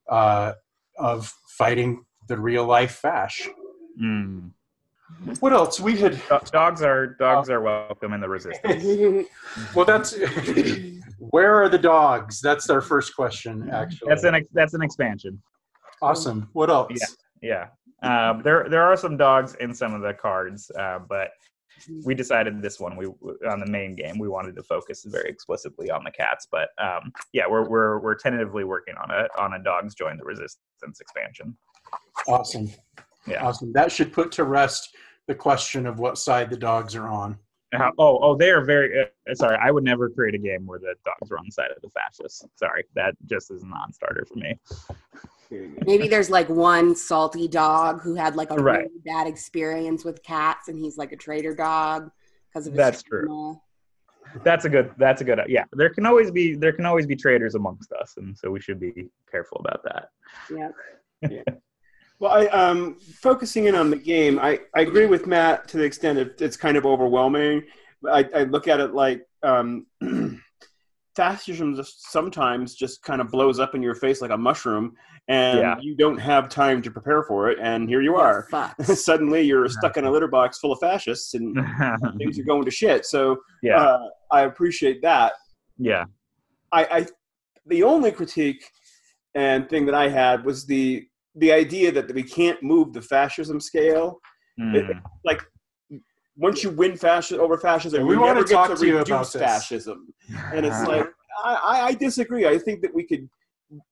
[0.08, 0.52] uh,
[0.98, 3.48] of fighting the real life fash.
[4.02, 4.50] Mm.
[5.38, 5.78] what else?
[5.78, 9.28] We had dogs are dogs are welcome in the resistance.
[9.74, 10.16] Well that's
[11.18, 12.40] where are the dogs?
[12.40, 14.08] That's our first question actually.
[14.08, 15.40] That's an that's an expansion.
[16.02, 16.48] Awesome.
[16.52, 16.90] What else?
[16.92, 17.06] Yeah
[17.42, 17.68] yeah
[18.02, 21.30] um, there there are some dogs in some of the cards, uh, but
[22.04, 23.06] we decided this one we
[23.48, 26.46] on the main game we wanted to focus very explicitly on the cats.
[26.50, 30.24] But um, yeah, we're we're we're tentatively working on a on a dogs join the
[30.24, 31.56] resistance expansion.
[32.26, 32.70] Awesome.
[33.26, 33.46] Yeah.
[33.46, 33.72] Awesome.
[33.72, 37.38] That should put to rest the question of what side the dogs are on.
[37.72, 39.00] How, oh, oh, they are very.
[39.00, 41.70] Uh, sorry, I would never create a game where the dogs are on the side
[41.74, 42.44] of the fascists.
[42.56, 44.58] Sorry, that just is a non-starter for me.
[45.50, 48.80] Maybe there's like one salty dog who had like a Right.
[48.84, 52.10] really bad experience with cats, and he's like a traitor dog
[52.48, 53.60] because of his That's true.
[54.44, 54.92] That's a good.
[54.96, 55.40] That's a good.
[55.48, 58.60] Yeah, there can always be there can always be traders amongst us, and so we
[58.60, 60.10] should be careful about that.
[61.30, 61.42] Yeah.
[62.18, 65.84] Well, I um focusing in on the game, I, I agree with Matt to the
[65.84, 67.62] extent it, it's kind of overwhelming.
[68.10, 69.86] I, I look at it like um,
[71.20, 74.86] fascism just sometimes just kind of blows up in your face like a mushroom,
[75.28, 75.76] and Yeah.
[75.80, 78.46] you don't have time to prepare for it, and here you are.
[78.82, 81.46] Suddenly, you're stuck in a litter box full of fascists, and
[82.18, 83.04] things are going to shit.
[83.04, 83.20] So,
[83.62, 83.80] Yeah.
[83.82, 85.32] uh, I appreciate that.
[85.76, 86.04] Yeah.
[86.72, 87.06] I, I
[87.66, 88.62] the only critique
[89.34, 91.04] and thing that I had was the
[91.42, 94.06] the idea that we can't move the fascism scale.
[94.56, 95.00] It- Mm.
[95.30, 95.40] like
[96.40, 98.98] once you win fascism over fascism, we you wanna never get talk to to you
[98.98, 99.42] reduce about this.
[99.42, 100.12] fascism.
[100.54, 101.06] And it's like
[101.44, 102.46] I, I, I disagree.
[102.46, 103.28] I think that we could,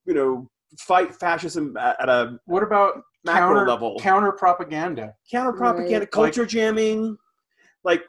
[0.06, 3.96] you know, fight fascism at, at a what about macro counter, level?
[4.00, 5.14] counter propaganda.
[5.30, 6.10] counter propaganda, Right.
[6.10, 7.16] culture jamming,
[7.84, 8.02] like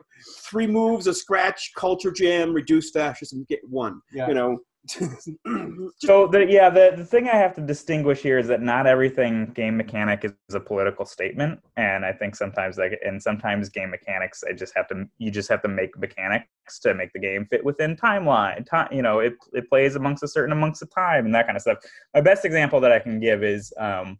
[0.49, 4.02] three moves, a scratch, culture jam, reduce fascism, get one.
[4.13, 4.28] Yeah.
[4.30, 4.58] You know,
[5.98, 9.48] So the yeah the, the thing I have to distinguish here is that not everything
[9.54, 14.44] game mechanic is, a political statement, and I think sometimes like and sometimes game mechanics
[14.48, 17.63] I just have to you just have to make mechanics to make the game fit
[17.63, 18.65] within timeline.
[18.65, 21.58] Time you know it it plays amongst a certain amongst the time and that kind
[21.58, 21.80] of stuff.
[22.13, 24.18] My best example that I can give is um,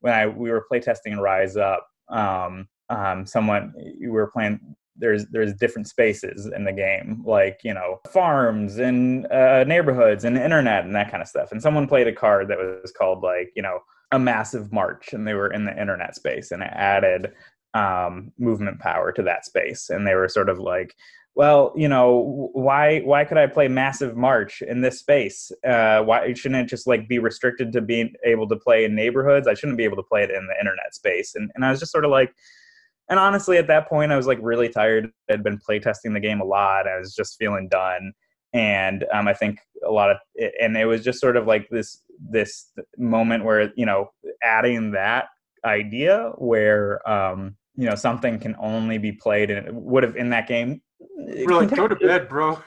[0.00, 1.86] when I we were playtesting Rise Up.
[2.08, 4.60] Um, um, someone we were playing
[4.96, 10.36] there's there's different spaces in the game like you know farms and uh, neighborhoods and
[10.36, 11.52] internet and that kind of stuff.
[11.52, 13.80] And someone played a card that was called like you know
[14.12, 17.32] a massive march and they were in the internet space and it added
[17.74, 19.90] um, movement power to that space.
[19.90, 20.94] And they were sort of like
[21.36, 25.50] well you know why why could i play massive march in this space?
[25.66, 29.48] Uh, why shouldn't it just like be restricted to being able to play in neighborhoods?
[29.48, 31.34] I shouldn't be able to play it in the internet space.
[31.34, 32.32] And, and i was just sort of like
[33.08, 35.10] and honestly at that point i was like really tired.
[35.30, 36.86] I'd been playtesting the game a lot.
[36.86, 38.12] I was just feeling done.
[38.52, 40.16] And um, i think a lot of
[40.60, 44.10] and it was just sort of like this this moment where you know
[44.42, 45.26] adding that
[45.64, 50.30] idea where um you know something can only be played and it would have in
[50.30, 50.80] that game
[51.16, 52.62] We're like, go to bed, bro.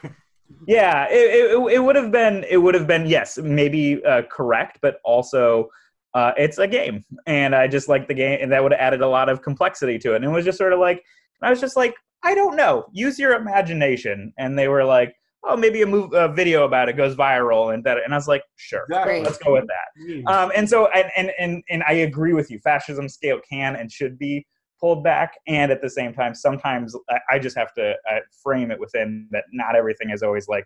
[0.66, 4.78] yeah it, it, it would have been it would have been yes maybe uh, correct
[4.82, 5.68] but also
[6.14, 7.04] uh, it's a game.
[7.26, 9.98] And i just like the game and that would have added a lot of complexity
[10.00, 10.16] to it.
[10.16, 11.02] And it was just sort of like
[11.42, 11.94] i was just like
[12.24, 12.86] i don't know.
[12.92, 14.32] Use your imagination.
[14.38, 17.84] And they were like oh maybe a move a video about it goes viral and
[17.84, 19.22] that and i was like sure Exactly.
[19.22, 20.26] let's go with that.
[20.26, 22.58] Um, and so and, and and and i agree with you.
[22.58, 24.46] Fascism scale can and should be
[24.80, 25.34] pulled back.
[25.46, 29.28] And at the same time sometimes i, I just have to uh, frame it within
[29.30, 30.64] that not everything is always like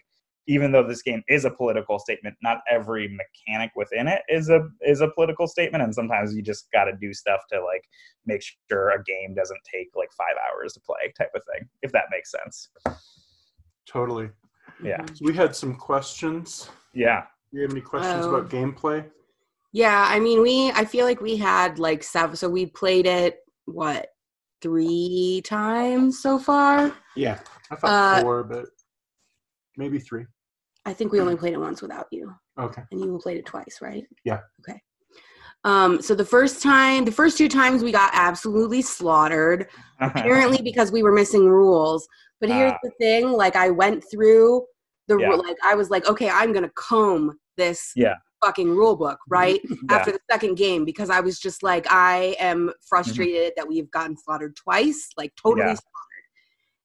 [0.49, 4.61] even though this game is a political statement not every mechanic within it is a
[4.81, 7.85] is a political statement and sometimes you just got to do stuff to like
[8.27, 11.93] make sure a game doesn't take like five hours to play type of thing if
[11.93, 12.71] that makes sense
[13.87, 14.31] Totally.
[14.83, 16.71] yeah So we had some questions.
[16.95, 18.35] yeah Do you have any questions Oh.
[18.35, 19.05] about gameplay?
[19.75, 20.71] Yeah, I mean, we.
[20.73, 22.37] I feel like we had like seven.
[22.37, 24.09] So we played it what
[24.61, 26.93] three times so far.
[27.17, 27.39] Yeah,
[27.71, 28.67] I thought Uh, four, but
[29.77, 30.25] maybe three.
[30.85, 32.83] I think we only played it once without you, Okay.
[32.91, 34.05] and you played it twice, right?
[34.25, 34.41] Yeah.
[34.69, 34.81] Okay.
[35.65, 39.69] Um, so the first time, the first two times, we got absolutely slaughtered.
[40.01, 42.09] apparently because we were missing rules.
[42.41, 42.79] But here's Ah.
[42.83, 44.67] the thing: like I went through
[45.09, 45.31] the Yeah.
[45.31, 49.97] like I was like, okay, I'm gonna comb this yeah fucking rule book right Yeah.
[49.97, 52.71] after the second game because I was just like, I am Mm-hmm.
[52.89, 56.27] frustrated that we've gotten slaughtered twice, like totally slaughtered.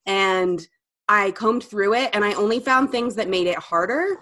[0.05, 0.67] And
[1.09, 4.19] I combed through it, and I only found things that made it harder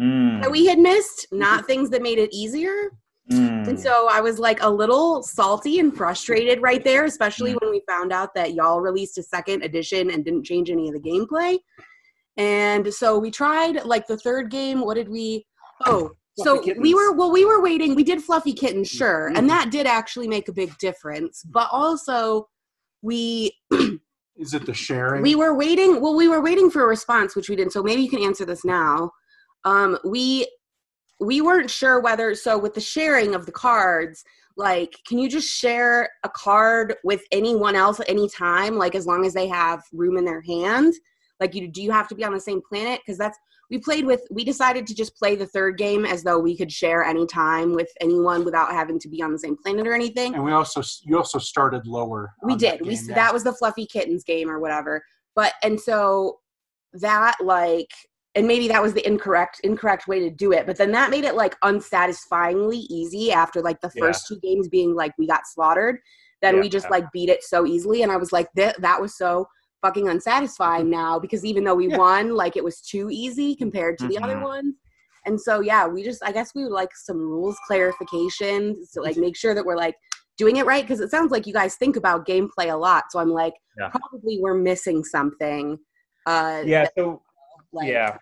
[0.00, 2.90] Mm, that we had missed, not things that made it easier.
[3.30, 3.68] mm.
[3.68, 7.80] And so I was like a little salty and frustrated right there, especially when we
[7.88, 11.58] found out that y'all released a second edition and didn't change any of the gameplay.
[12.36, 14.80] And so we tried like the third game.
[14.80, 15.46] What did we?
[15.86, 17.94] Oh, so we were well, we were waiting.
[17.94, 19.38] We did Fluffy Kitten, sure, Mhm.
[19.38, 21.44] and that did actually make a big difference.
[21.44, 22.48] But also,
[23.02, 23.56] we
[24.36, 25.22] Is it the sharing?
[25.22, 26.00] we were waiting.
[26.00, 27.72] Well, we were waiting for a response, which we didn't.
[27.72, 29.10] So maybe you can answer this now.
[29.64, 30.48] Um, we
[31.20, 34.24] we weren't sure whether so with the sharing of the cards,
[34.56, 39.06] like, can you just share a card with anyone else at any time, like as
[39.06, 40.94] long as they have room in their hand?
[41.40, 43.00] Like, you do you have to be on the same planet?
[43.04, 43.38] Because that's
[43.74, 44.22] we played with.
[44.30, 47.74] We decided to just play the third game as though we could share any time
[47.74, 50.34] with anyone without having to be on the same planet or anything.
[50.34, 52.32] and we also you also started lower.
[52.44, 52.78] We did.
[52.78, 53.14] That, we yeah.
[53.14, 55.02] that was the fluffy kittens game or whatever.
[55.34, 56.38] But and so
[56.92, 57.90] that like
[58.36, 61.24] and maybe that was the incorrect incorrect way to do it but then that made
[61.24, 64.36] it like unsatisfyingly easy after like the first yeah.
[64.36, 65.98] two games being like we got slaughtered
[66.40, 69.00] then yeah, we just like beat it so easily and i was like that that
[69.00, 69.44] was so
[69.84, 74.04] fucking unsatisfying now because even though we won like it was too easy compared to
[74.04, 74.14] mm-hmm.
[74.14, 74.44] the other mm-hmm.
[74.44, 74.74] ones
[75.26, 79.18] and so yeah we just i guess we would like some rules clarification to like
[79.18, 79.94] make sure that we're like
[80.38, 83.18] doing it right because it sounds like you guys think about gameplay a lot so
[83.18, 83.52] i'm like
[83.90, 85.78] probably we're missing something
[86.26, 87.20] uh yeah so
[87.74, 88.16] like, yeah.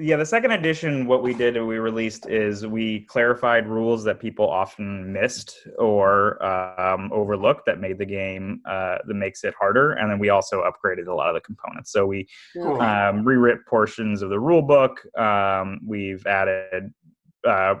[0.00, 4.18] Yeah, the second edition, what we did and we released is we clarified rules that
[4.18, 9.92] people often missed or um, overlooked that made the game uh, that makes it harder,
[9.92, 11.92] and then we also upgraded a lot of the components.
[11.92, 12.80] So we cool.
[12.80, 15.04] um, rewrote portions of the rule book.
[15.18, 16.94] Um, we've added
[17.46, 17.74] uh,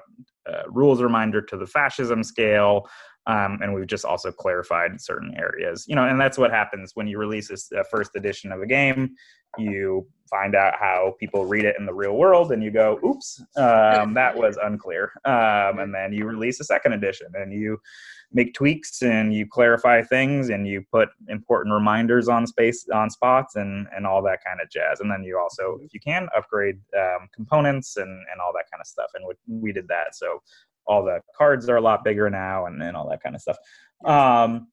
[0.50, 2.88] uh, rules reminder to the fascism scale.
[3.30, 7.06] Um, and we've just also clarified certain areas you know and that's what happens when
[7.06, 9.14] you release a, first edition of a game
[9.58, 13.42] you find out how people read it in the real world and you go oops
[13.56, 15.12] um, that was unclear.
[15.24, 17.78] Um, and then you release a second edition and you
[18.32, 23.56] make tweaks and you clarify things and you put important reminders on space on spots
[23.56, 25.00] and and all that kind of jazz.
[25.00, 28.80] And then you also if you can upgrade um, components and and all that kind
[28.80, 29.10] of stuff.
[29.14, 30.14] And we, we did that.
[30.14, 30.42] So
[30.86, 33.56] all the cards are a lot bigger now and, and all that kind of stuff.
[34.04, 34.68] Um,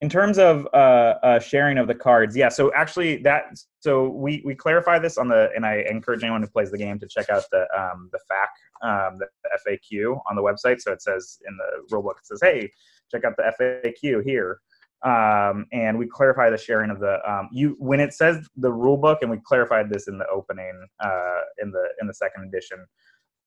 [0.00, 2.48] in terms of uh, uh, sharing of the cards, yeah.
[2.48, 3.44] So actually, that
[3.80, 6.98] so we we clarify this on the, and I encourage anyone who plays the game
[6.98, 9.26] to check out the um, the FAQ, um, the
[9.66, 10.80] FAQ on the website.
[10.80, 12.70] So it says in the rulebook, it says, "Hey,
[13.10, 14.60] check out the FAQ here."
[15.02, 18.98] Um, and we clarify the sharing of the um, you when it says the rule
[18.98, 22.84] book, and we clarified this in the opening uh, in the in the second edition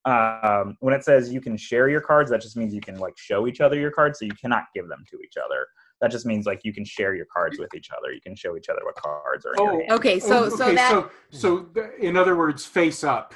[0.06, 3.18] um, when it says you can share your cards, that just means you can like
[3.18, 5.66] show each other your cards, so you cannot give them to each other.
[6.02, 8.12] That just means like you can share your cards with each other.
[8.12, 9.54] You can show each other what cards are.
[9.58, 10.20] Oh, okay.
[10.20, 11.10] So, oh, so that.
[11.32, 13.34] So, so in other words, face up.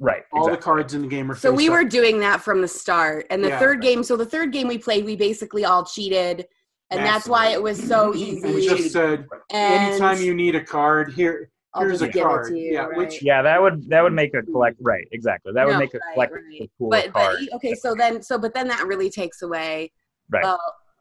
[0.00, 0.22] Right.
[0.32, 1.36] All the cards in the game are.
[1.36, 1.72] So we up.
[1.72, 3.58] were doing that from the start, and the yeah.
[3.58, 4.04] third game.
[4.04, 6.46] So the third game we played, we basically all cheated,
[6.90, 7.10] and Massively.
[7.10, 8.54] that's why it was so easy.
[8.54, 12.56] we just said, and anytime you need a card, here I'll here's a card.
[12.56, 12.96] You, yeah, right?
[12.96, 14.16] which yeah, that would that would mm.
[14.16, 15.52] make a collect right exactly.
[15.52, 16.70] That would make a right, collect right.
[16.78, 17.36] cool but, card.
[17.40, 19.90] But okay, so then so but then that really takes away.
[20.30, 20.44] Right.
[20.44, 20.60] Well,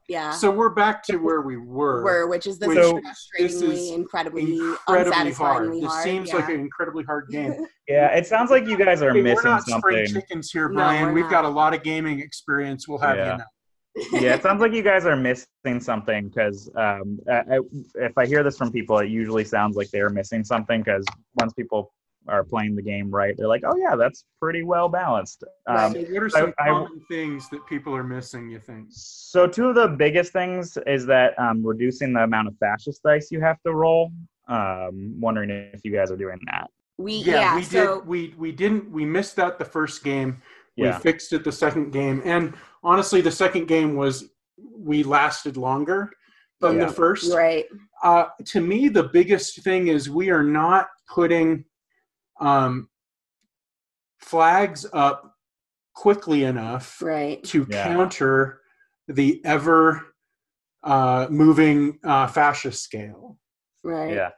[0.10, 0.32] yeah.
[0.32, 2.04] So we're back to where we were.
[2.04, 5.74] Were which is this which, frustratingly, this is incredibly, incredibly hard.
[5.74, 6.36] This seems yeah.
[6.36, 7.66] like an incredibly hard game.
[7.88, 10.06] yeah, it sounds like you guys are missing we're not something.
[10.06, 11.08] Spring chickens here, Brian.
[11.08, 11.32] No, We've not.
[11.32, 12.88] got a lot of gaming experience.
[12.88, 13.32] We'll have yeah.
[13.32, 13.44] you know
[14.12, 18.58] yeah, it sounds like you guys are missing something because um, if I hear this
[18.58, 21.06] from people, it usually sounds like they are missing something because
[21.40, 21.94] once people
[22.28, 26.00] are playing the game right, they're like, "Oh yeah, that's pretty well balanced." Um, so
[26.02, 28.50] what are some I, common I, things that people are missing?
[28.50, 28.88] You think?
[28.90, 33.30] So two of the biggest things is that um, reducing the amount of fascist dice
[33.32, 34.12] you have to roll.
[34.48, 36.70] Um, wondering if you guys are doing that.
[36.98, 38.00] We yeah, yeah we so...
[38.00, 38.08] did.
[38.08, 38.92] We we didn't.
[38.92, 40.42] We missed out the first game.
[40.76, 40.98] Yeah.
[40.98, 44.30] We fixed it the second game, and honestly, the second game was
[44.76, 46.10] we lasted longer
[46.62, 46.86] than yeah.
[46.86, 47.34] the first.
[47.34, 47.66] Right.
[48.04, 51.66] Uh, to me, the biggest thing is we are not putting
[52.40, 52.90] um,
[54.20, 55.36] flags up
[55.96, 57.44] quickly enough right.
[57.44, 57.84] to yeah.
[57.84, 58.62] counter
[59.08, 60.02] the ever
[60.84, 63.38] uh, moving uh, fascist scale.
[63.84, 64.14] Right.
[64.14, 64.30] Yeah.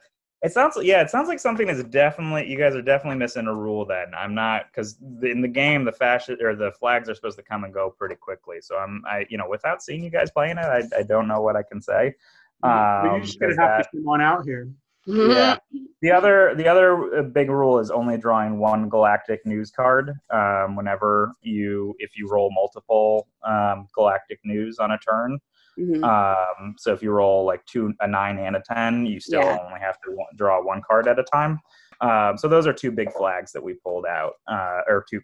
[0.45, 3.53] It sounds yeah, it sounds like something is definitely you guys are definitely missing a
[3.53, 3.83] rule.
[3.83, 7.43] Then I'm not because in the game the fashion or the flags are supposed to
[7.43, 8.57] come and go pretty quickly.
[8.61, 11.41] So I'm I you know without seeing you guys playing it, I, I don't know
[11.41, 12.13] what I can say.
[12.61, 14.69] Um, you're just gonna have that, to come on out here.
[15.07, 15.57] Yeah.
[16.01, 20.75] the other the other uh, big rule is only drawing one galactic news card um,
[20.75, 25.39] whenever you if you roll multiple um, galactic news on a turn.
[25.79, 26.03] Mm-hmm.
[26.03, 29.57] Um, so if you roll like two, a nine and a ten, you still yeah.
[29.65, 31.59] only have to draw one card at a time.
[32.01, 35.21] Um, so those are two big flags that we pulled out, uh, or two.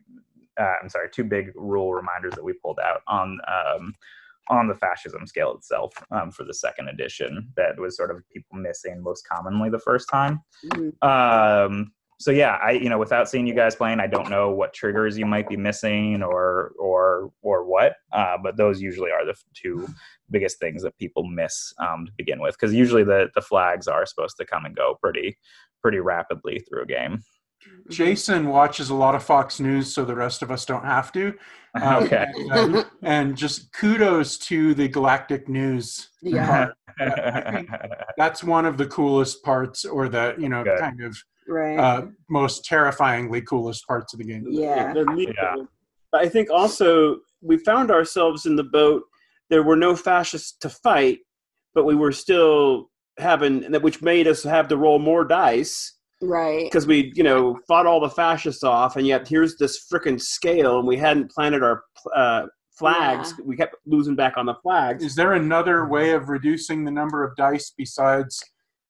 [0.60, 3.94] Uh, I'm sorry, two big rule reminders that we pulled out on um,
[4.50, 7.50] on the fascism scale itself um, for the second edition.
[7.56, 10.42] That was sort of people missing most commonly the first time.
[10.66, 11.08] Mm-hmm.
[11.08, 11.92] Um,
[12.22, 15.18] so yeah, I you know without seeing you guys playing, I don't know what triggers
[15.18, 17.96] you might be missing or or or what.
[18.14, 19.88] Uh, but those usually are the two
[20.30, 24.06] biggest things that people miss um, to begin with, because usually the the flags are
[24.06, 25.36] supposed to come and go pretty
[25.82, 27.24] pretty rapidly through a game.
[27.90, 31.34] Jason watches a lot of Fox News, so the rest of us don't have to.
[31.74, 32.26] Um, okay.
[32.36, 36.10] And, uh, and, just kudos to the Galactic News.
[36.22, 36.72] Yeah.
[38.18, 40.80] that's one of the coolest parts, or the you know Good.
[40.80, 41.16] kind of
[41.52, 41.78] right.
[41.78, 44.46] uh, most terrifyingly coolest parts of the game.
[44.50, 44.94] Yeah.
[44.96, 45.56] yeah.
[46.14, 49.04] I think also we found ourselves in the boat.
[49.50, 51.20] There were no fascists to fight,
[51.74, 56.64] but we were still having that, which made us have to roll more dice right?
[56.64, 60.80] Because we, you know, fought all the fascists off, and yet here's this freaking scale,
[60.80, 61.84] and we hadn't planted our
[62.16, 63.34] uh, flags.
[63.38, 63.46] Yeah.
[63.46, 65.04] We kept losing back on the flags.
[65.04, 68.42] Is there another way of reducing the number of dice besides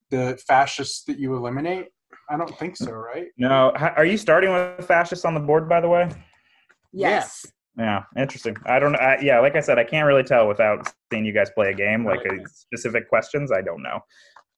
[0.10, 1.88] the fascists that you eliminate?
[2.30, 3.28] I don't think so, right?
[3.38, 3.72] No.
[3.72, 6.10] Are you starting with fascists on the board, by the way?
[6.94, 7.46] Yes.
[7.78, 8.56] Yeah, interesting.
[8.66, 8.96] I don't.
[8.96, 11.74] I, yeah, like I said, I can't really tell without seeing you guys play a
[11.74, 12.06] game.
[12.06, 14.02] Like a specific questions, I don't know.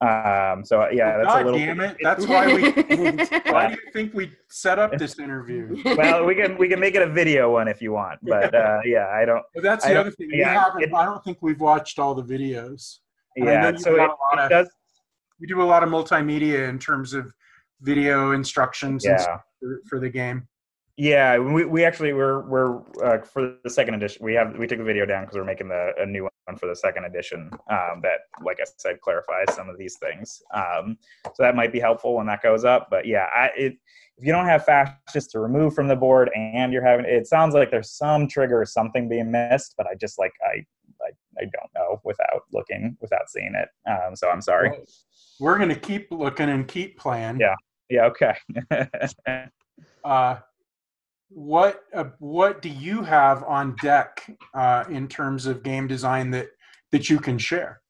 [0.01, 1.59] Um, so yeah, that's God a little.
[1.59, 1.97] damn it!
[2.01, 2.72] That's why we.
[3.51, 5.82] why do you think we set up this interview?
[5.95, 8.80] well, we can we can make it a video one if you want, but uh,
[8.86, 9.43] yeah, I don't.
[9.55, 10.32] Well, that's the other thing.
[10.34, 12.97] Yeah, it, I don't think we've watched all the videos.
[13.36, 14.70] And yeah, so it, it of, does.
[15.39, 17.32] We do a lot of multimedia in terms of
[17.84, 19.38] video instructions yeah.
[19.59, 20.47] for, for the game.
[20.95, 24.23] Yeah, we, we actually we're we're uh, for the second edition.
[24.23, 26.67] We have we took the video down because we're making the a new one for
[26.67, 27.49] the second edition.
[27.67, 30.39] Um, that, like I said, clarifies some of these things.
[30.53, 32.89] Um, so that might be helpful when that goes up.
[32.91, 33.73] But yeah, I, it,
[34.19, 37.55] if you don't have fascists to remove from the board and you're having, it sounds
[37.55, 39.73] like there's some trigger or something being missed.
[39.75, 40.63] But I just like I
[41.01, 41.09] I,
[41.39, 43.69] I don't know without looking without seeing it.
[43.89, 44.69] Um, so I'm sorry.
[45.39, 47.39] We're gonna keep looking and keep playing.
[47.39, 47.55] Yeah.
[47.89, 48.05] Yeah.
[48.05, 48.36] Okay.
[50.03, 50.38] uh,
[51.29, 54.23] what uh, what do you have on deck
[54.53, 56.47] uh, in terms of game design that
[56.91, 57.81] that you can share?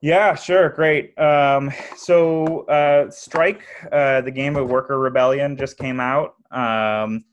[0.00, 1.16] Yeah, sure, great.
[1.16, 7.24] Um, so, uh, Strike, uh, the game of Worker Rebellion, just came out, um,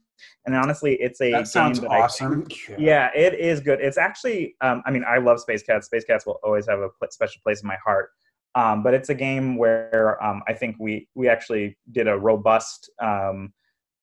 [0.46, 2.46] and honestly, it's a that sounds that awesome.
[2.48, 3.80] I, yeah, it is good.
[3.80, 5.86] It's actually, um, I mean, I love Space Cats.
[5.86, 8.10] Space Cats will always have a special place in my heart.
[8.54, 12.90] Um, but it's a game where um, I think we we actually did a robust
[13.00, 13.52] um,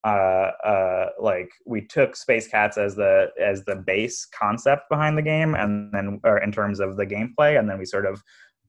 [0.06, 5.22] uh, uh, like we took Space Cats as the as the base concept behind the
[5.22, 8.22] game, and then or in terms of the gameplay, and then we sort of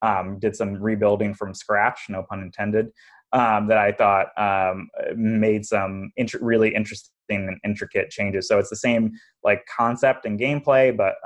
[0.03, 2.89] um, did some rebuilding from scratch, no pun intended.
[3.35, 8.49] Um, that I thought um, made some int- really interesting and intricate changes.
[8.49, 9.13] So it's the same
[9.45, 11.17] like concept and gameplay, but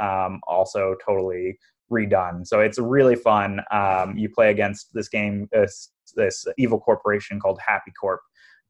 [0.48, 1.56] also totally
[1.92, 2.46] redone.
[2.46, 3.60] So it's really fun.
[3.70, 8.20] Um, you play against this game, this, this evil corporation called Happy Corp,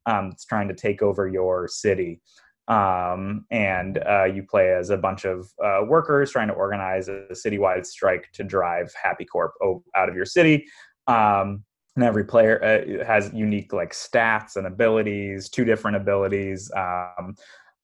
[0.05, 2.21] um, it's trying to take over your city.
[2.67, 7.25] Um, and uh, you play as a bunch of uh, workers trying to organize a
[7.31, 9.51] citywide strike to drive Happy Corp
[9.95, 10.65] out of your city.
[11.07, 11.63] Um,
[11.95, 16.71] and every player uh, has unique like stats and abilities, two different abilities.
[16.75, 17.35] Um,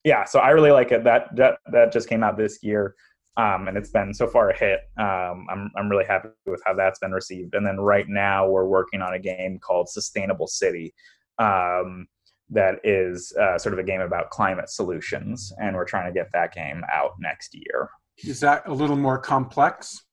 [0.04, 1.04] yeah, so I really like it.
[1.04, 2.96] That that that just came out this year.
[3.40, 4.82] Um, and it's been so far a hit.
[4.98, 7.54] Um, I'm I'm really happy with how that's been received.
[7.54, 10.94] And then right now we're working on a game called Sustainable City,
[11.38, 12.08] um,
[12.50, 16.30] that is uh, sort of a game about climate solutions, and we're trying to get
[16.34, 17.90] that game out next year.
[18.18, 20.04] Is that a little more complex?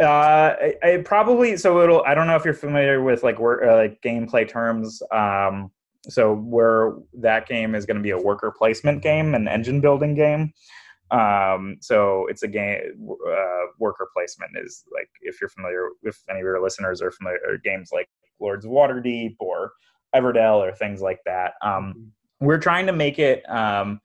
[0.00, 2.02] Uh, I, I probably so it'll.
[2.02, 5.02] I don't know if you're familiar with like work uh, like gameplay terms.
[5.10, 5.72] Um,
[6.08, 10.14] so where that game is going to be a worker placement game, an engine building
[10.14, 10.52] game.
[11.12, 12.80] Um, so it's a game.
[13.28, 17.38] Uh, worker placement is like if you're familiar, if any of your listeners are familiar,
[17.62, 18.08] games like
[18.40, 19.72] Lords of Waterdeep or
[20.14, 21.52] Everdell or things like that.
[21.62, 22.46] Um, mm-hmm.
[22.46, 24.00] we're trying to make it um,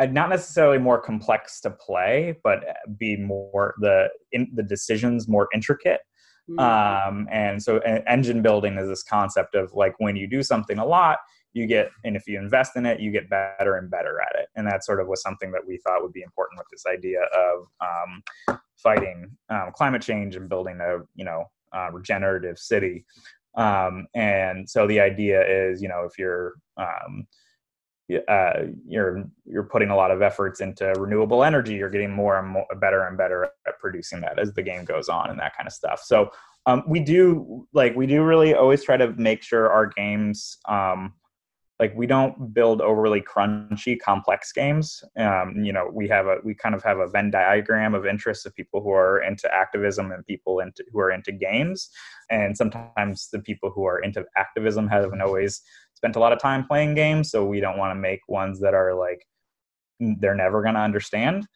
[0.00, 2.64] not necessarily more complex to play, but
[2.98, 6.00] be more the in, the decisions more intricate.
[6.50, 6.58] Mm-hmm.
[6.60, 10.86] Um, and so, engine building is this concept of like when you do something a
[10.86, 11.18] lot,
[11.56, 14.48] you get, and if you invest in it, you get better and better at it.
[14.56, 17.20] And that sort of was something that we thought would be important with this idea
[17.34, 21.44] of um, fighting um, climate change and building a you know
[21.74, 23.06] uh, regenerative city.
[23.56, 27.26] Um, and so the idea is, you know, if you're um,
[28.28, 32.48] uh, you're you're putting a lot of efforts into renewable energy, you're getting more and
[32.48, 35.66] more better and better at producing that as the game goes on and that kind
[35.66, 36.02] of stuff.
[36.04, 36.30] So
[36.66, 41.14] um, we do like we do really always try to make sure our games um,
[41.78, 45.04] like we don't build overly crunchy complex games.
[45.18, 48.46] Um, you know we have a we kind of have a venn diagram of interests
[48.46, 51.90] of people who are into activism and people into who are into games.
[52.30, 55.62] And sometimes the people who are into activism haven't always
[55.94, 58.74] spent a lot of time playing games so we don't want to make ones that
[58.74, 59.26] are like
[60.00, 61.46] they're never going to understand.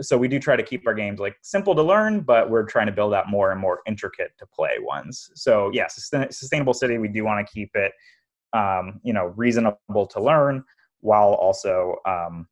[0.00, 2.86] So we do try to keep our games like simple to learn but we're trying
[2.86, 5.30] to build out more and more intricate to play ones.
[5.36, 7.92] So yeah sustainable city we do want to keep it
[8.52, 10.64] um, you know reasonable to learn
[11.00, 12.46] while also um,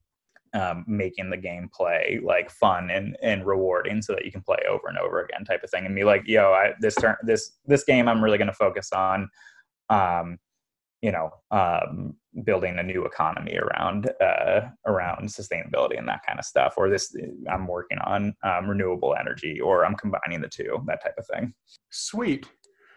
[0.54, 4.88] um, making the gameplay like fun and, and rewarding so that you can play over
[4.88, 7.84] and over again type of thing and be like yo I, this turn this this
[7.84, 9.28] game i'm really going to focus on
[9.90, 10.38] um,
[11.02, 16.44] you know um, building a new economy around uh, around sustainability and that kind of
[16.44, 17.14] stuff or this
[17.50, 21.52] i'm working on um, renewable energy or i'm combining the two that type of thing.
[21.90, 22.46] Sweet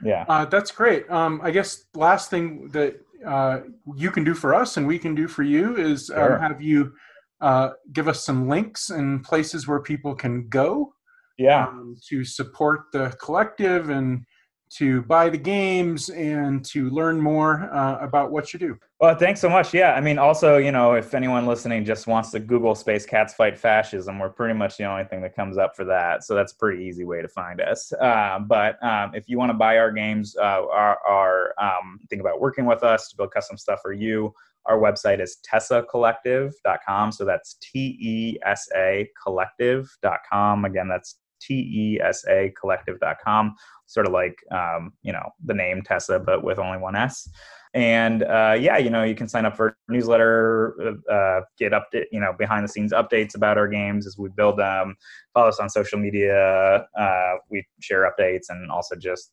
[0.03, 0.25] Yeah.
[0.27, 1.09] Uh, that's great.
[1.09, 2.95] Um, I guess last thing that
[3.25, 3.61] uh,
[3.95, 6.35] you can do for us and we can do for you is sure.
[6.35, 6.93] um, have you
[7.41, 10.93] uh, give us some links and places where people can go.
[11.37, 11.67] Yeah.
[11.67, 14.25] Um, to support the collective and
[14.69, 18.77] to buy the games and to learn more uh, about what you do.
[18.99, 19.73] Well, thanks so much.
[19.73, 23.33] Yeah, I mean, also, you know, if anyone listening just wants to Google Space Cats
[23.33, 26.23] Fight Fascism, we're pretty much the only thing that comes up for that.
[26.23, 27.91] So that's a pretty easy way to find us.
[27.93, 32.21] Uh, but um, if you want to buy our games, uh, our, our um, think
[32.21, 34.33] about working with us to build custom stuff for you,
[34.65, 37.11] our website is tesacollective.com.
[37.11, 40.65] So that's T E S A collective.com.
[40.65, 45.81] Again, that's T E S A collective.com sort of like um, you know the name
[45.81, 47.29] Tessa, but with only one S.
[47.73, 52.19] And uh, yeah, you know, you can sign up for newsletter, uh, get update, you
[52.19, 54.95] know, behind the scenes updates about our games as we build them.
[55.35, 56.87] Follow us on social media.
[56.97, 59.31] Uh, we share updates and also just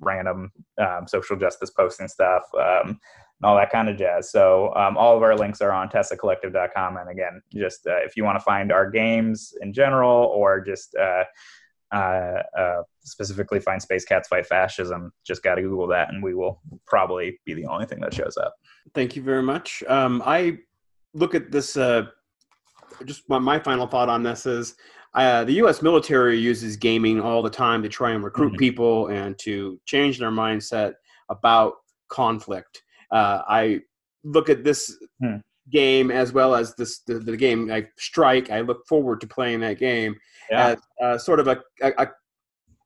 [0.00, 2.42] random um, social justice posts and stuff.
[2.54, 3.00] Um,
[3.40, 4.30] and all that kind of jazz.
[4.30, 6.98] So um, all of our links are on tesacollective.com.
[6.98, 10.94] And again, just uh, if you want to find our games in general or just
[10.94, 11.24] uh,
[11.92, 16.34] uh, uh, specifically find Space Cats Fight Fascism, just got to Google that, and we
[16.34, 18.54] will probably be the only thing that shows up.
[18.94, 19.82] Thank you very much.
[19.88, 20.58] Um, I
[21.14, 21.76] look at this.
[21.76, 22.06] Uh,
[23.06, 24.74] just my, my, final thought on this is
[25.14, 25.82] uh, the U.S.
[25.82, 28.58] military uses gaming all the time to try and recruit mm-hmm.
[28.58, 30.94] people and to change their mindset
[31.28, 31.74] about
[32.08, 32.82] conflict.
[33.10, 33.80] Uh, I
[34.24, 34.96] look at this.
[35.22, 35.36] Hmm
[35.70, 38.50] game as well as this the, the game like Strike.
[38.50, 40.16] I look forward to playing that game
[40.50, 40.68] yeah.
[40.68, 42.08] as uh, sort of a, a, a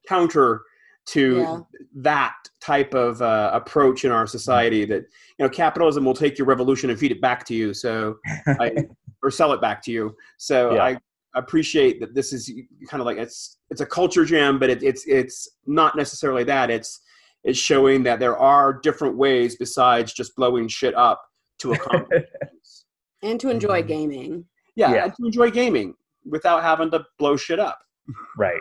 [0.07, 0.63] counter
[1.07, 1.61] to yeah.
[1.97, 5.03] that type of uh, approach in our society that
[5.39, 8.17] you know capitalism will take your revolution and feed it back to you so
[8.47, 8.73] I,
[9.23, 10.85] or sell it back to you so yeah.
[10.85, 10.99] i
[11.35, 12.53] appreciate that this is
[12.89, 16.71] kind of like it's it's a culture jam but it, it's it's not necessarily that
[16.71, 17.01] it's
[17.45, 21.23] it's showing that there are different ways besides just blowing shit up
[21.59, 22.25] to accomplish
[23.25, 23.89] and to enjoy mm-hmm.
[23.89, 24.45] gaming.
[24.77, 25.07] Yeah, yeah.
[25.07, 27.79] to enjoy gaming without having to blow shit up.
[28.37, 28.61] Right.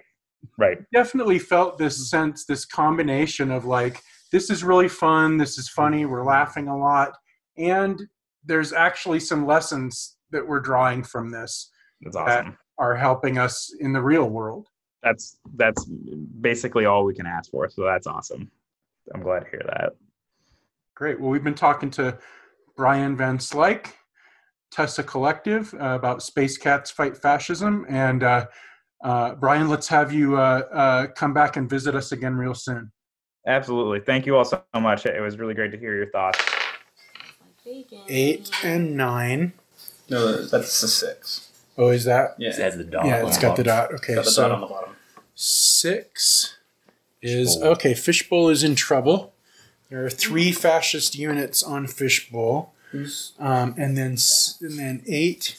[0.58, 0.78] Right.
[0.94, 4.02] Definitely felt this sense, this combination of like,
[4.32, 7.14] this is really fun, this is funny, we're laughing a lot,
[7.58, 8.02] and
[8.44, 11.72] there's actually some lessons that we're drawing from this
[12.02, 12.46] that's awesome.
[12.46, 14.68] that are helping us in the real world.
[15.02, 17.70] That's that's basically all we can ask for.
[17.70, 18.52] So that's awesome.
[19.14, 19.90] I'm glad to hear that.
[20.96, 21.20] Great.
[21.20, 22.18] Well, we've been talking to
[22.78, 23.88] Brian Van Slyke,
[24.74, 27.86] TESA Collective uh, about Space Cats Fight Fascism.
[27.90, 28.46] And uh,
[29.04, 32.92] uh, Brian, let's have you uh, uh, come back and visit us again real soon.
[33.46, 34.00] Absolutely.
[34.00, 35.06] Thank you all so much.
[35.06, 36.40] It was really great to hear your thoughts.
[38.08, 39.54] Eight and nine.
[40.10, 41.53] No, that's a six.
[41.78, 42.36] Oh, is that?
[42.38, 43.06] Yeah, it has the dot.
[43.06, 43.94] Yeah, it's got the dot.
[43.96, 44.96] Okay, got the so dot on the bottom.
[45.36, 46.58] six
[47.22, 47.72] is Fishbowl.
[47.72, 47.94] okay.
[47.94, 49.34] Fishbowl is in trouble.
[49.90, 52.74] There are three fascist units on Fishbowl.
[53.40, 54.18] Um, and then
[54.62, 55.58] and then eight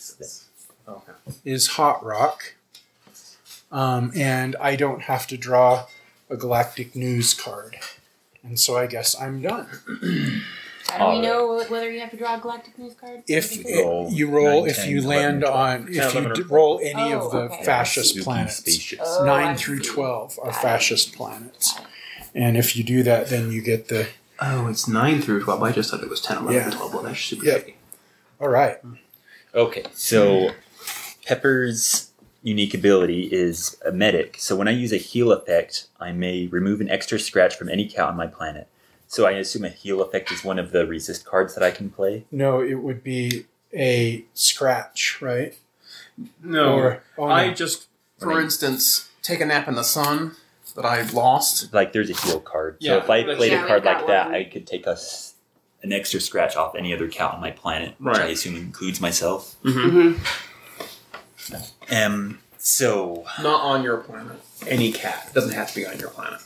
[1.44, 2.54] is Hot Rock.
[3.72, 5.86] Um, and I don't have to draw
[6.30, 7.76] a Galactic News card.
[8.44, 9.66] And so I guess I'm done.
[10.88, 13.22] How do we know whether you have to draw a Galactic News card?
[13.26, 15.56] If it, you roll, nine, if 10, you 11, land 12.
[15.56, 17.64] on, if you d- roll any oh, of the okay.
[17.64, 21.16] fascist planets, oh, nine through twelve are Got fascist it.
[21.16, 21.74] planets,
[22.34, 24.08] and if you do that, then you get the
[24.40, 25.62] Oh, it's 9 through 12.
[25.62, 26.76] I just thought it was 10, 11, yeah.
[26.76, 26.94] 12.
[26.94, 27.62] Well, that's super yep.
[27.62, 27.76] tricky.
[28.40, 28.78] All right.
[29.54, 30.50] Okay, so
[31.24, 32.10] Pepper's
[32.42, 34.36] unique ability is a medic.
[34.38, 37.88] So when I use a heal effect, I may remove an extra scratch from any
[37.88, 38.68] count on my planet.
[39.14, 41.88] So I assume a heal effect is one of the resist cards that I can
[41.88, 42.24] play?
[42.32, 45.56] No, it would be a scratch, right?
[46.42, 46.74] No.
[46.74, 47.32] Or, oh, no.
[47.32, 47.86] I just,
[48.18, 50.34] for instance, take a nap in the sun
[50.74, 51.72] that I lost.
[51.72, 52.78] Like there's a heal card.
[52.80, 55.34] Yeah, so if I played yeah, a card like that, I could take us
[55.84, 58.26] an extra scratch off any other count on my planet, which right.
[58.26, 59.54] I assume includes myself.
[59.62, 60.18] Mm-hmm.
[61.54, 61.94] Mm-hmm.
[61.94, 62.40] Um.
[62.58, 64.40] So not on your planet.
[64.66, 66.40] Any cat it doesn't have to be on your planet.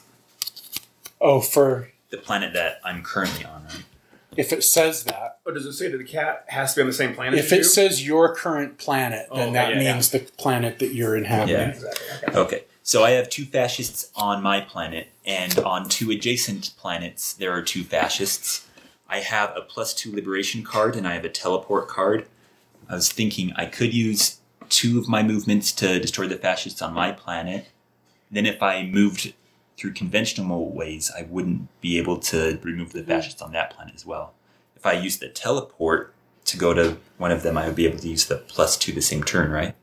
[1.18, 3.64] Oh, for the planet that I'm currently on.
[3.64, 3.84] Right?
[4.36, 6.86] If it says that, but does it say that the cat has to be on
[6.86, 7.38] the same planet?
[7.38, 7.64] If it you?
[7.64, 10.20] says your current planet, then oh, that yeah, means yeah.
[10.20, 11.56] the planet that you're inhabiting.
[11.56, 11.68] Yeah.
[11.68, 12.28] Exactly.
[12.28, 12.38] Okay.
[12.38, 12.64] okay.
[12.82, 17.62] So I have two fascists on my planet, and on two adjacent planets, there are
[17.62, 18.66] two fascists.
[19.08, 22.26] I have a plus two liberation card, and I have a teleport card.
[22.88, 24.38] I was thinking I could use
[24.68, 27.68] two of my movements to destroy the fascists on my planet.
[28.30, 29.34] Then, if I moved
[29.78, 34.04] through conventional ways, I wouldn't be able to remove the fascists on that planet as
[34.04, 34.34] well.
[34.76, 36.12] If I use the teleport
[36.46, 38.92] to go to one of them, I would be able to use the plus two
[38.92, 39.74] the same turn, right?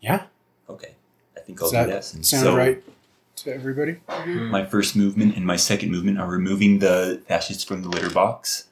[0.00, 0.24] Yeah.
[0.68, 0.94] Okay
[1.36, 2.04] I think I'll do that.
[2.04, 2.82] Sound so, right?
[3.36, 3.96] to everybody.
[4.08, 4.46] Mm-hmm.
[4.46, 8.66] My first movement and my second movement are removing the fascists from the litter box,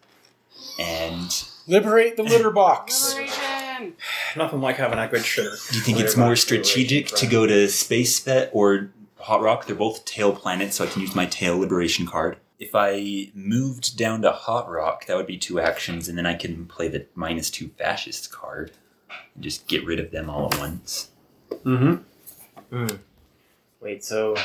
[0.79, 1.31] and
[1.67, 3.15] liberate the litter box.
[4.37, 5.71] Nothing like having a good shitter.
[5.71, 8.91] Do you think it's more strategic to go to Space Vet or
[9.25, 9.67] Hot Rock?
[9.67, 12.37] They're both tail planets, so I can use my tail liberation card.
[12.59, 16.35] If I moved down to Hot Rock, that would be two actions, and then I
[16.35, 18.73] can play the minus two fascist card
[19.35, 21.09] and just get rid of them all at once.
[21.65, 22.77] Mm-hmm.
[22.77, 22.99] Mm.
[23.81, 24.37] Wait, so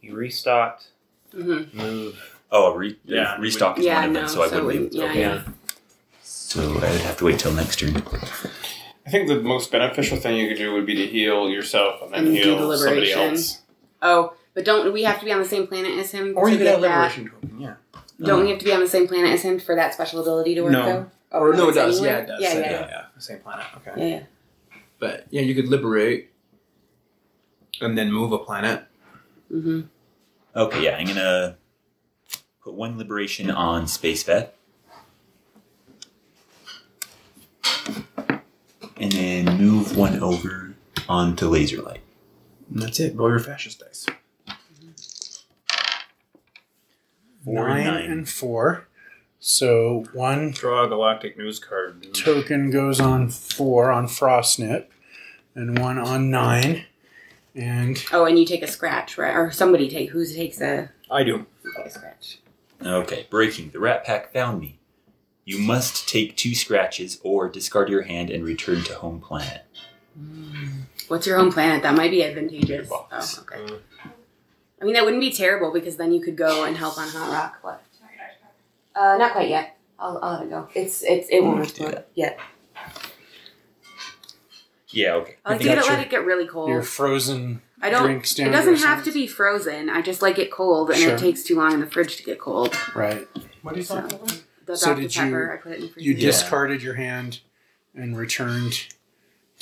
[0.00, 0.88] you restocked,
[1.34, 1.72] Mhm.
[1.74, 2.38] move.
[2.50, 4.92] Oh, re- Yeah, restock is Yeah, one of them, no, so I so wouldn't.
[4.92, 5.20] we- yeah, okay.
[5.20, 5.42] yeah.
[6.22, 7.96] So I would have to wait till next turn.
[9.06, 12.12] I think the most beneficial thing you could do would be to heal yourself and
[12.12, 13.61] then And do heal somebody else.
[14.02, 16.34] Oh, but don't we have to be on the same planet as him?
[16.36, 17.16] Or to you could get have that?
[17.16, 17.74] liberation token, yeah.
[18.20, 20.54] Don't we have to be on the same planet as him for that special ability
[20.56, 20.84] to work No.
[20.84, 21.10] though?
[21.32, 21.98] Oh, or no, it it's does.
[21.98, 22.18] anywhere?
[22.18, 22.40] Yeah, it does.
[22.42, 22.70] Yeah, yeah, yeah.
[22.70, 23.04] yeah, yeah.
[23.18, 23.64] Same planet.
[23.78, 23.92] Okay.
[24.10, 24.22] Yeah, yeah.
[24.98, 26.30] But yeah, you could liberate
[27.80, 28.84] and then move a planet.
[29.50, 29.80] Mm-hmm.
[30.54, 31.56] Okay, yeah, I'm gonna
[32.62, 34.54] put one liberation on Space Vet.
[38.96, 40.74] And then move one over
[41.08, 42.01] onto Laser Light.
[42.72, 43.14] And that's it.
[43.16, 44.06] Roll your fascist dice.
[47.44, 48.10] Four nine, and nine.
[48.10, 48.88] and four.
[49.40, 52.00] So one Draw a galactic news card.
[52.02, 52.14] dude.
[52.14, 54.86] token goes on four on Frostnip,
[55.54, 56.84] and one on nine.
[57.54, 59.34] And Oh, and you take a scratch, right?
[59.34, 61.44] Or somebody take who takes a, I do.
[61.76, 62.38] take a scratch.
[62.80, 63.70] Okay, breaking.
[63.70, 64.78] The Rat Pack found me.
[65.44, 69.62] You must take two scratches or discard your hand and return to home planet.
[70.16, 70.81] Hmm.
[71.08, 71.82] What's your home planet?
[71.82, 72.88] That might be advantageous.
[72.90, 73.06] Oh,
[73.40, 73.74] okay.
[74.80, 77.30] I mean, that wouldn't be terrible because then you could go and help on Hot
[77.32, 77.58] Rock.
[77.62, 77.82] What?
[78.94, 79.76] Uh, not quite yet.
[79.98, 80.68] I'll, I'll let it go.
[80.74, 82.38] It's it's it won't explode yet.
[84.88, 85.36] Yeah, okay.
[85.44, 86.68] I like to get it, that's let it get really cold.
[86.68, 88.02] your frozen I don't.
[88.04, 89.88] drink It doesn't have to be frozen.
[89.88, 91.14] I just like it cold, and Sure.
[91.14, 92.76] it takes too long in the fridge to get cold.
[92.94, 93.26] Right.
[93.62, 94.42] What are you talking about?
[94.66, 95.00] The So Dr.
[95.02, 96.08] did you- I put it in the freezer.
[96.10, 97.40] You discarded your hand
[97.94, 98.88] and returned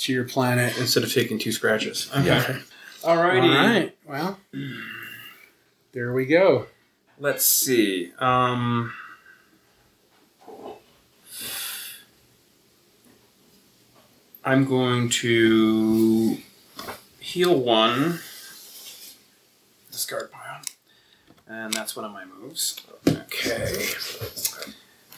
[0.01, 0.77] to your planet.
[0.77, 2.09] Instead of taking two scratches.
[2.15, 2.25] Okay.
[2.25, 2.59] Yeah.
[3.03, 3.49] Alrighty.
[3.49, 3.97] All right.
[4.05, 4.39] Well,
[5.91, 6.67] there we go.
[7.19, 8.11] Let's see.
[8.19, 8.93] Um,
[14.43, 16.37] I'm going to
[17.19, 18.19] heal one.
[19.91, 20.61] Discard pile.
[21.47, 22.79] And that's one of my moves.
[23.07, 23.87] Okay.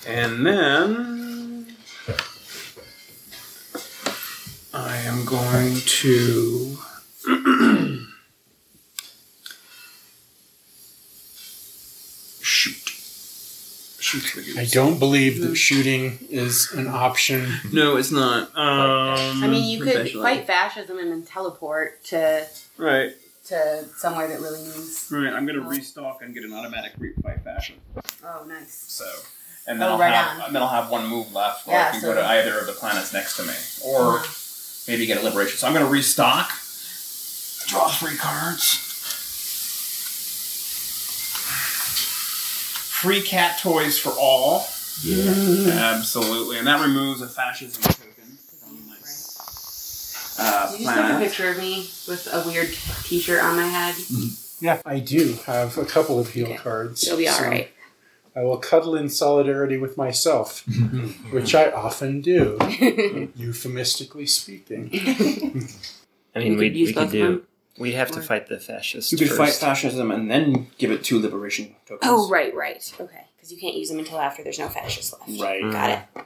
[0.05, 1.43] And then
[4.74, 6.78] I am going to
[12.41, 12.80] shoot.
[14.03, 17.47] Shoot I don't believe that shooting is an option.
[17.71, 18.49] No, it's not.
[18.57, 22.45] Um, I mean, you could fight fascism and then teleport to
[22.78, 23.13] Right.
[23.47, 25.07] to somewhere that really needs.
[25.11, 25.32] Right.
[25.34, 27.82] I'm gonna restock and get an automatic re- fight fascism.
[28.26, 28.74] Oh, nice.
[28.74, 29.05] So,
[29.67, 30.45] and then Oh, I'll right have on.
[30.47, 32.59] and then I'll have one move left where Yeah, I can so- go to either
[32.59, 33.53] of the planets next to me,
[33.86, 34.39] or Uh-huh.
[34.88, 35.57] Maybe get a liberation.
[35.57, 36.49] So I'm gonna restock.
[37.67, 38.79] Draw three cards.
[43.01, 44.65] Free cat toys for all.
[45.01, 45.93] Yeah.
[45.97, 48.38] Absolutely, and that removes a fascism token.
[50.39, 51.27] Uh, Did you just take a planet.
[51.27, 52.69] picture of me with a weird
[53.03, 53.95] T-shirt on my head?
[54.59, 57.05] Yeah, I do have a couple of heal cards.
[57.05, 57.69] You'll be all right.
[58.36, 60.65] I will cuddle in solidarity with myself,
[61.31, 62.57] which I often do,
[63.36, 64.89] euphemistically speaking.
[66.36, 67.43] I mean, You we could use we could do.
[67.77, 69.11] We'd have to fight the fascists.
[69.11, 72.11] You could fight fascism and then give it two liberation tokens.
[72.11, 72.93] Oh, right, right.
[72.99, 75.41] Okay, because you can't use them until after there's no fascists left.
[75.41, 75.61] Right.
[75.71, 75.99] Got it.
[76.15, 76.19] Mm-hmm.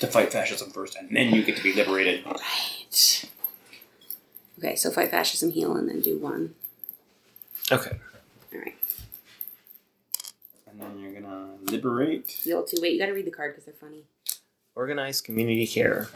[0.00, 2.26] To fight fascism first, and then you get to be liberated.
[2.26, 3.30] Right.
[4.58, 6.54] Okay, so fight fascism, heal, and then do one.
[7.70, 7.98] Okay.
[8.52, 8.74] All right.
[10.84, 12.28] And you're gonna liberate.
[12.30, 12.78] Heal two.
[12.80, 14.04] Wait, you got to read the card because they're funny.
[14.74, 16.08] Organized community care.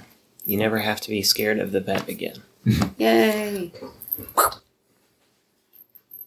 [0.45, 2.43] You never have to be scared of the vet again.
[2.99, 3.73] Yay!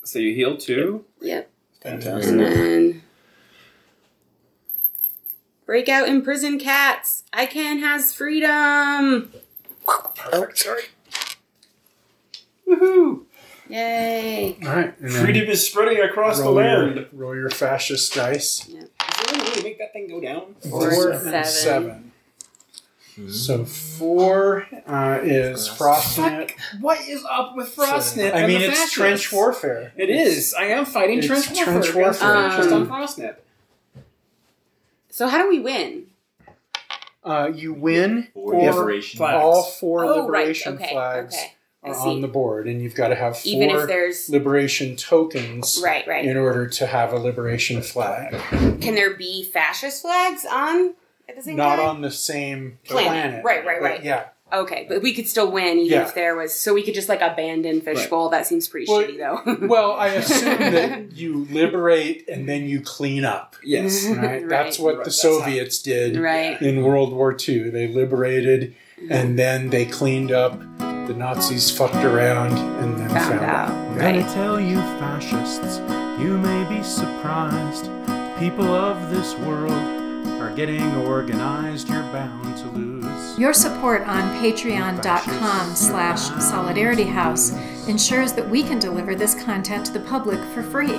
[0.03, 1.05] So you heal two.
[1.21, 1.49] Yep.
[1.81, 2.29] Fantastic.
[2.31, 3.01] And then
[5.65, 7.23] break out imprison cats.
[7.31, 9.31] I can has freedom.
[9.87, 10.83] Oh, sorry.
[12.67, 13.25] Woohoo!
[13.69, 14.57] Yay!
[14.63, 16.95] All right, and Freedom is spreading across the land.
[16.95, 18.67] Your, roll your fascist dice.
[18.67, 18.83] Is there
[19.33, 20.55] any way to make that thing go down?
[20.69, 22.11] Four, Four and and seven.
[23.15, 23.29] seven.
[23.29, 26.51] So four uh, is Frostnip.
[26.79, 28.33] What is up with Frostnip?
[28.33, 28.93] I mean, the it's fascists?
[28.93, 29.91] trench warfare.
[29.97, 30.53] It is.
[30.53, 31.65] I am fighting It's trench warfare.
[31.65, 32.49] trench against warfare.
[32.49, 33.35] fascists on Um, Frostnip.
[35.09, 36.05] So how do we win?
[37.23, 39.77] Uh, you win Four or liberation all flags.
[39.79, 40.81] four oh, liberation right.
[40.85, 40.93] Okay.
[40.93, 41.53] flags Okay.
[41.83, 45.79] Are on the board, and you've got to have four even if there's liberation tokens,
[45.83, 48.33] right, right, in order to have a liberation flag.
[48.81, 50.93] Can there be fascist flags on
[51.29, 51.85] at the same Not time?
[51.85, 53.07] on the same planet.
[53.07, 53.45] planet.
[53.45, 54.03] Right, right, but right.
[54.03, 54.25] Yeah.
[54.51, 56.07] Okay, but we could still win even Yeah.
[56.07, 56.53] if there was.
[56.55, 58.29] So we could just like abandon Fishbowl.
[58.29, 59.67] That seems pretty Well, shitty, though.
[59.67, 63.55] Well, I assume that you liberate and then you clean up.
[63.63, 64.07] Yes.
[64.07, 64.17] Right?
[64.41, 64.49] Right.
[64.49, 66.59] That's what Right, the that's how- Soviets did Right.
[66.63, 67.69] in World War II.
[67.69, 68.75] They liberated
[69.07, 70.59] and then they cleaned up.
[71.09, 73.71] The Nazis fucked around and then Found found, out.
[73.71, 73.97] out.
[73.97, 75.79] Gotta tell you, fascists,
[76.21, 77.85] you may be surprised.
[78.37, 79.71] People of this world
[80.39, 81.89] are getting organized.
[81.89, 83.39] You're bound to lose.
[83.39, 90.01] Your support on patreon.com slash solidarityhouse ensures that we can deliver this content to the
[90.01, 90.93] public for free.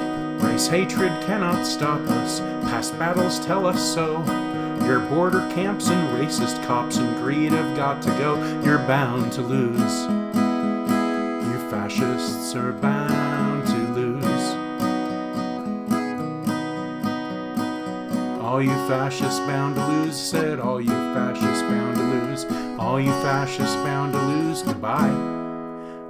[0.45, 2.41] Race hatred cannot stop us.
[2.69, 4.25] Past battles tell us so.
[4.91, 8.35] Your border camps and racist cops and greed have got to go.
[8.65, 10.03] You're bound to lose.
[11.47, 14.27] You fascists are bound to lose.
[18.43, 22.45] All you fascists bound to lose, said all you fascists bound to lose.
[22.81, 25.07] All you fascists bound to lose, goodbye.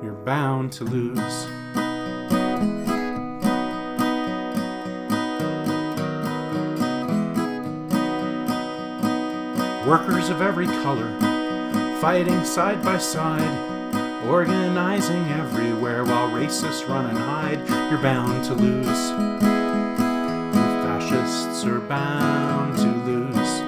[0.03, 1.60] You're bound to lose.
[9.91, 11.11] Workers of every color,
[12.01, 13.43] fighting side by side,
[14.25, 17.69] organizing everywhere while racists run and hide.
[17.91, 19.11] You're bound to lose.
[20.85, 23.61] Fascists are bound to lose.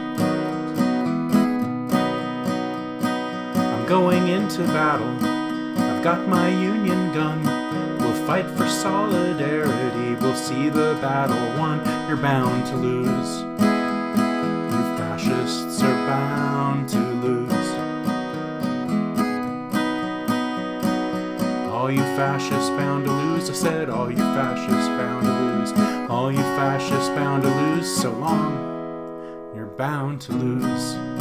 [3.57, 5.17] I'm going into battle.
[5.27, 7.43] I've got my union gun.
[7.99, 10.15] We'll fight for solidarity.
[10.21, 11.85] We'll see the battle won.
[12.07, 13.72] You're bound to lose.
[15.85, 17.69] Are bound to lose.
[21.73, 23.51] All you fascists bound to lose.
[23.51, 25.73] I said, all you fascists bound to lose.
[26.09, 27.89] All you fascists bound to lose.
[27.95, 31.12] So long, you're bound to lose.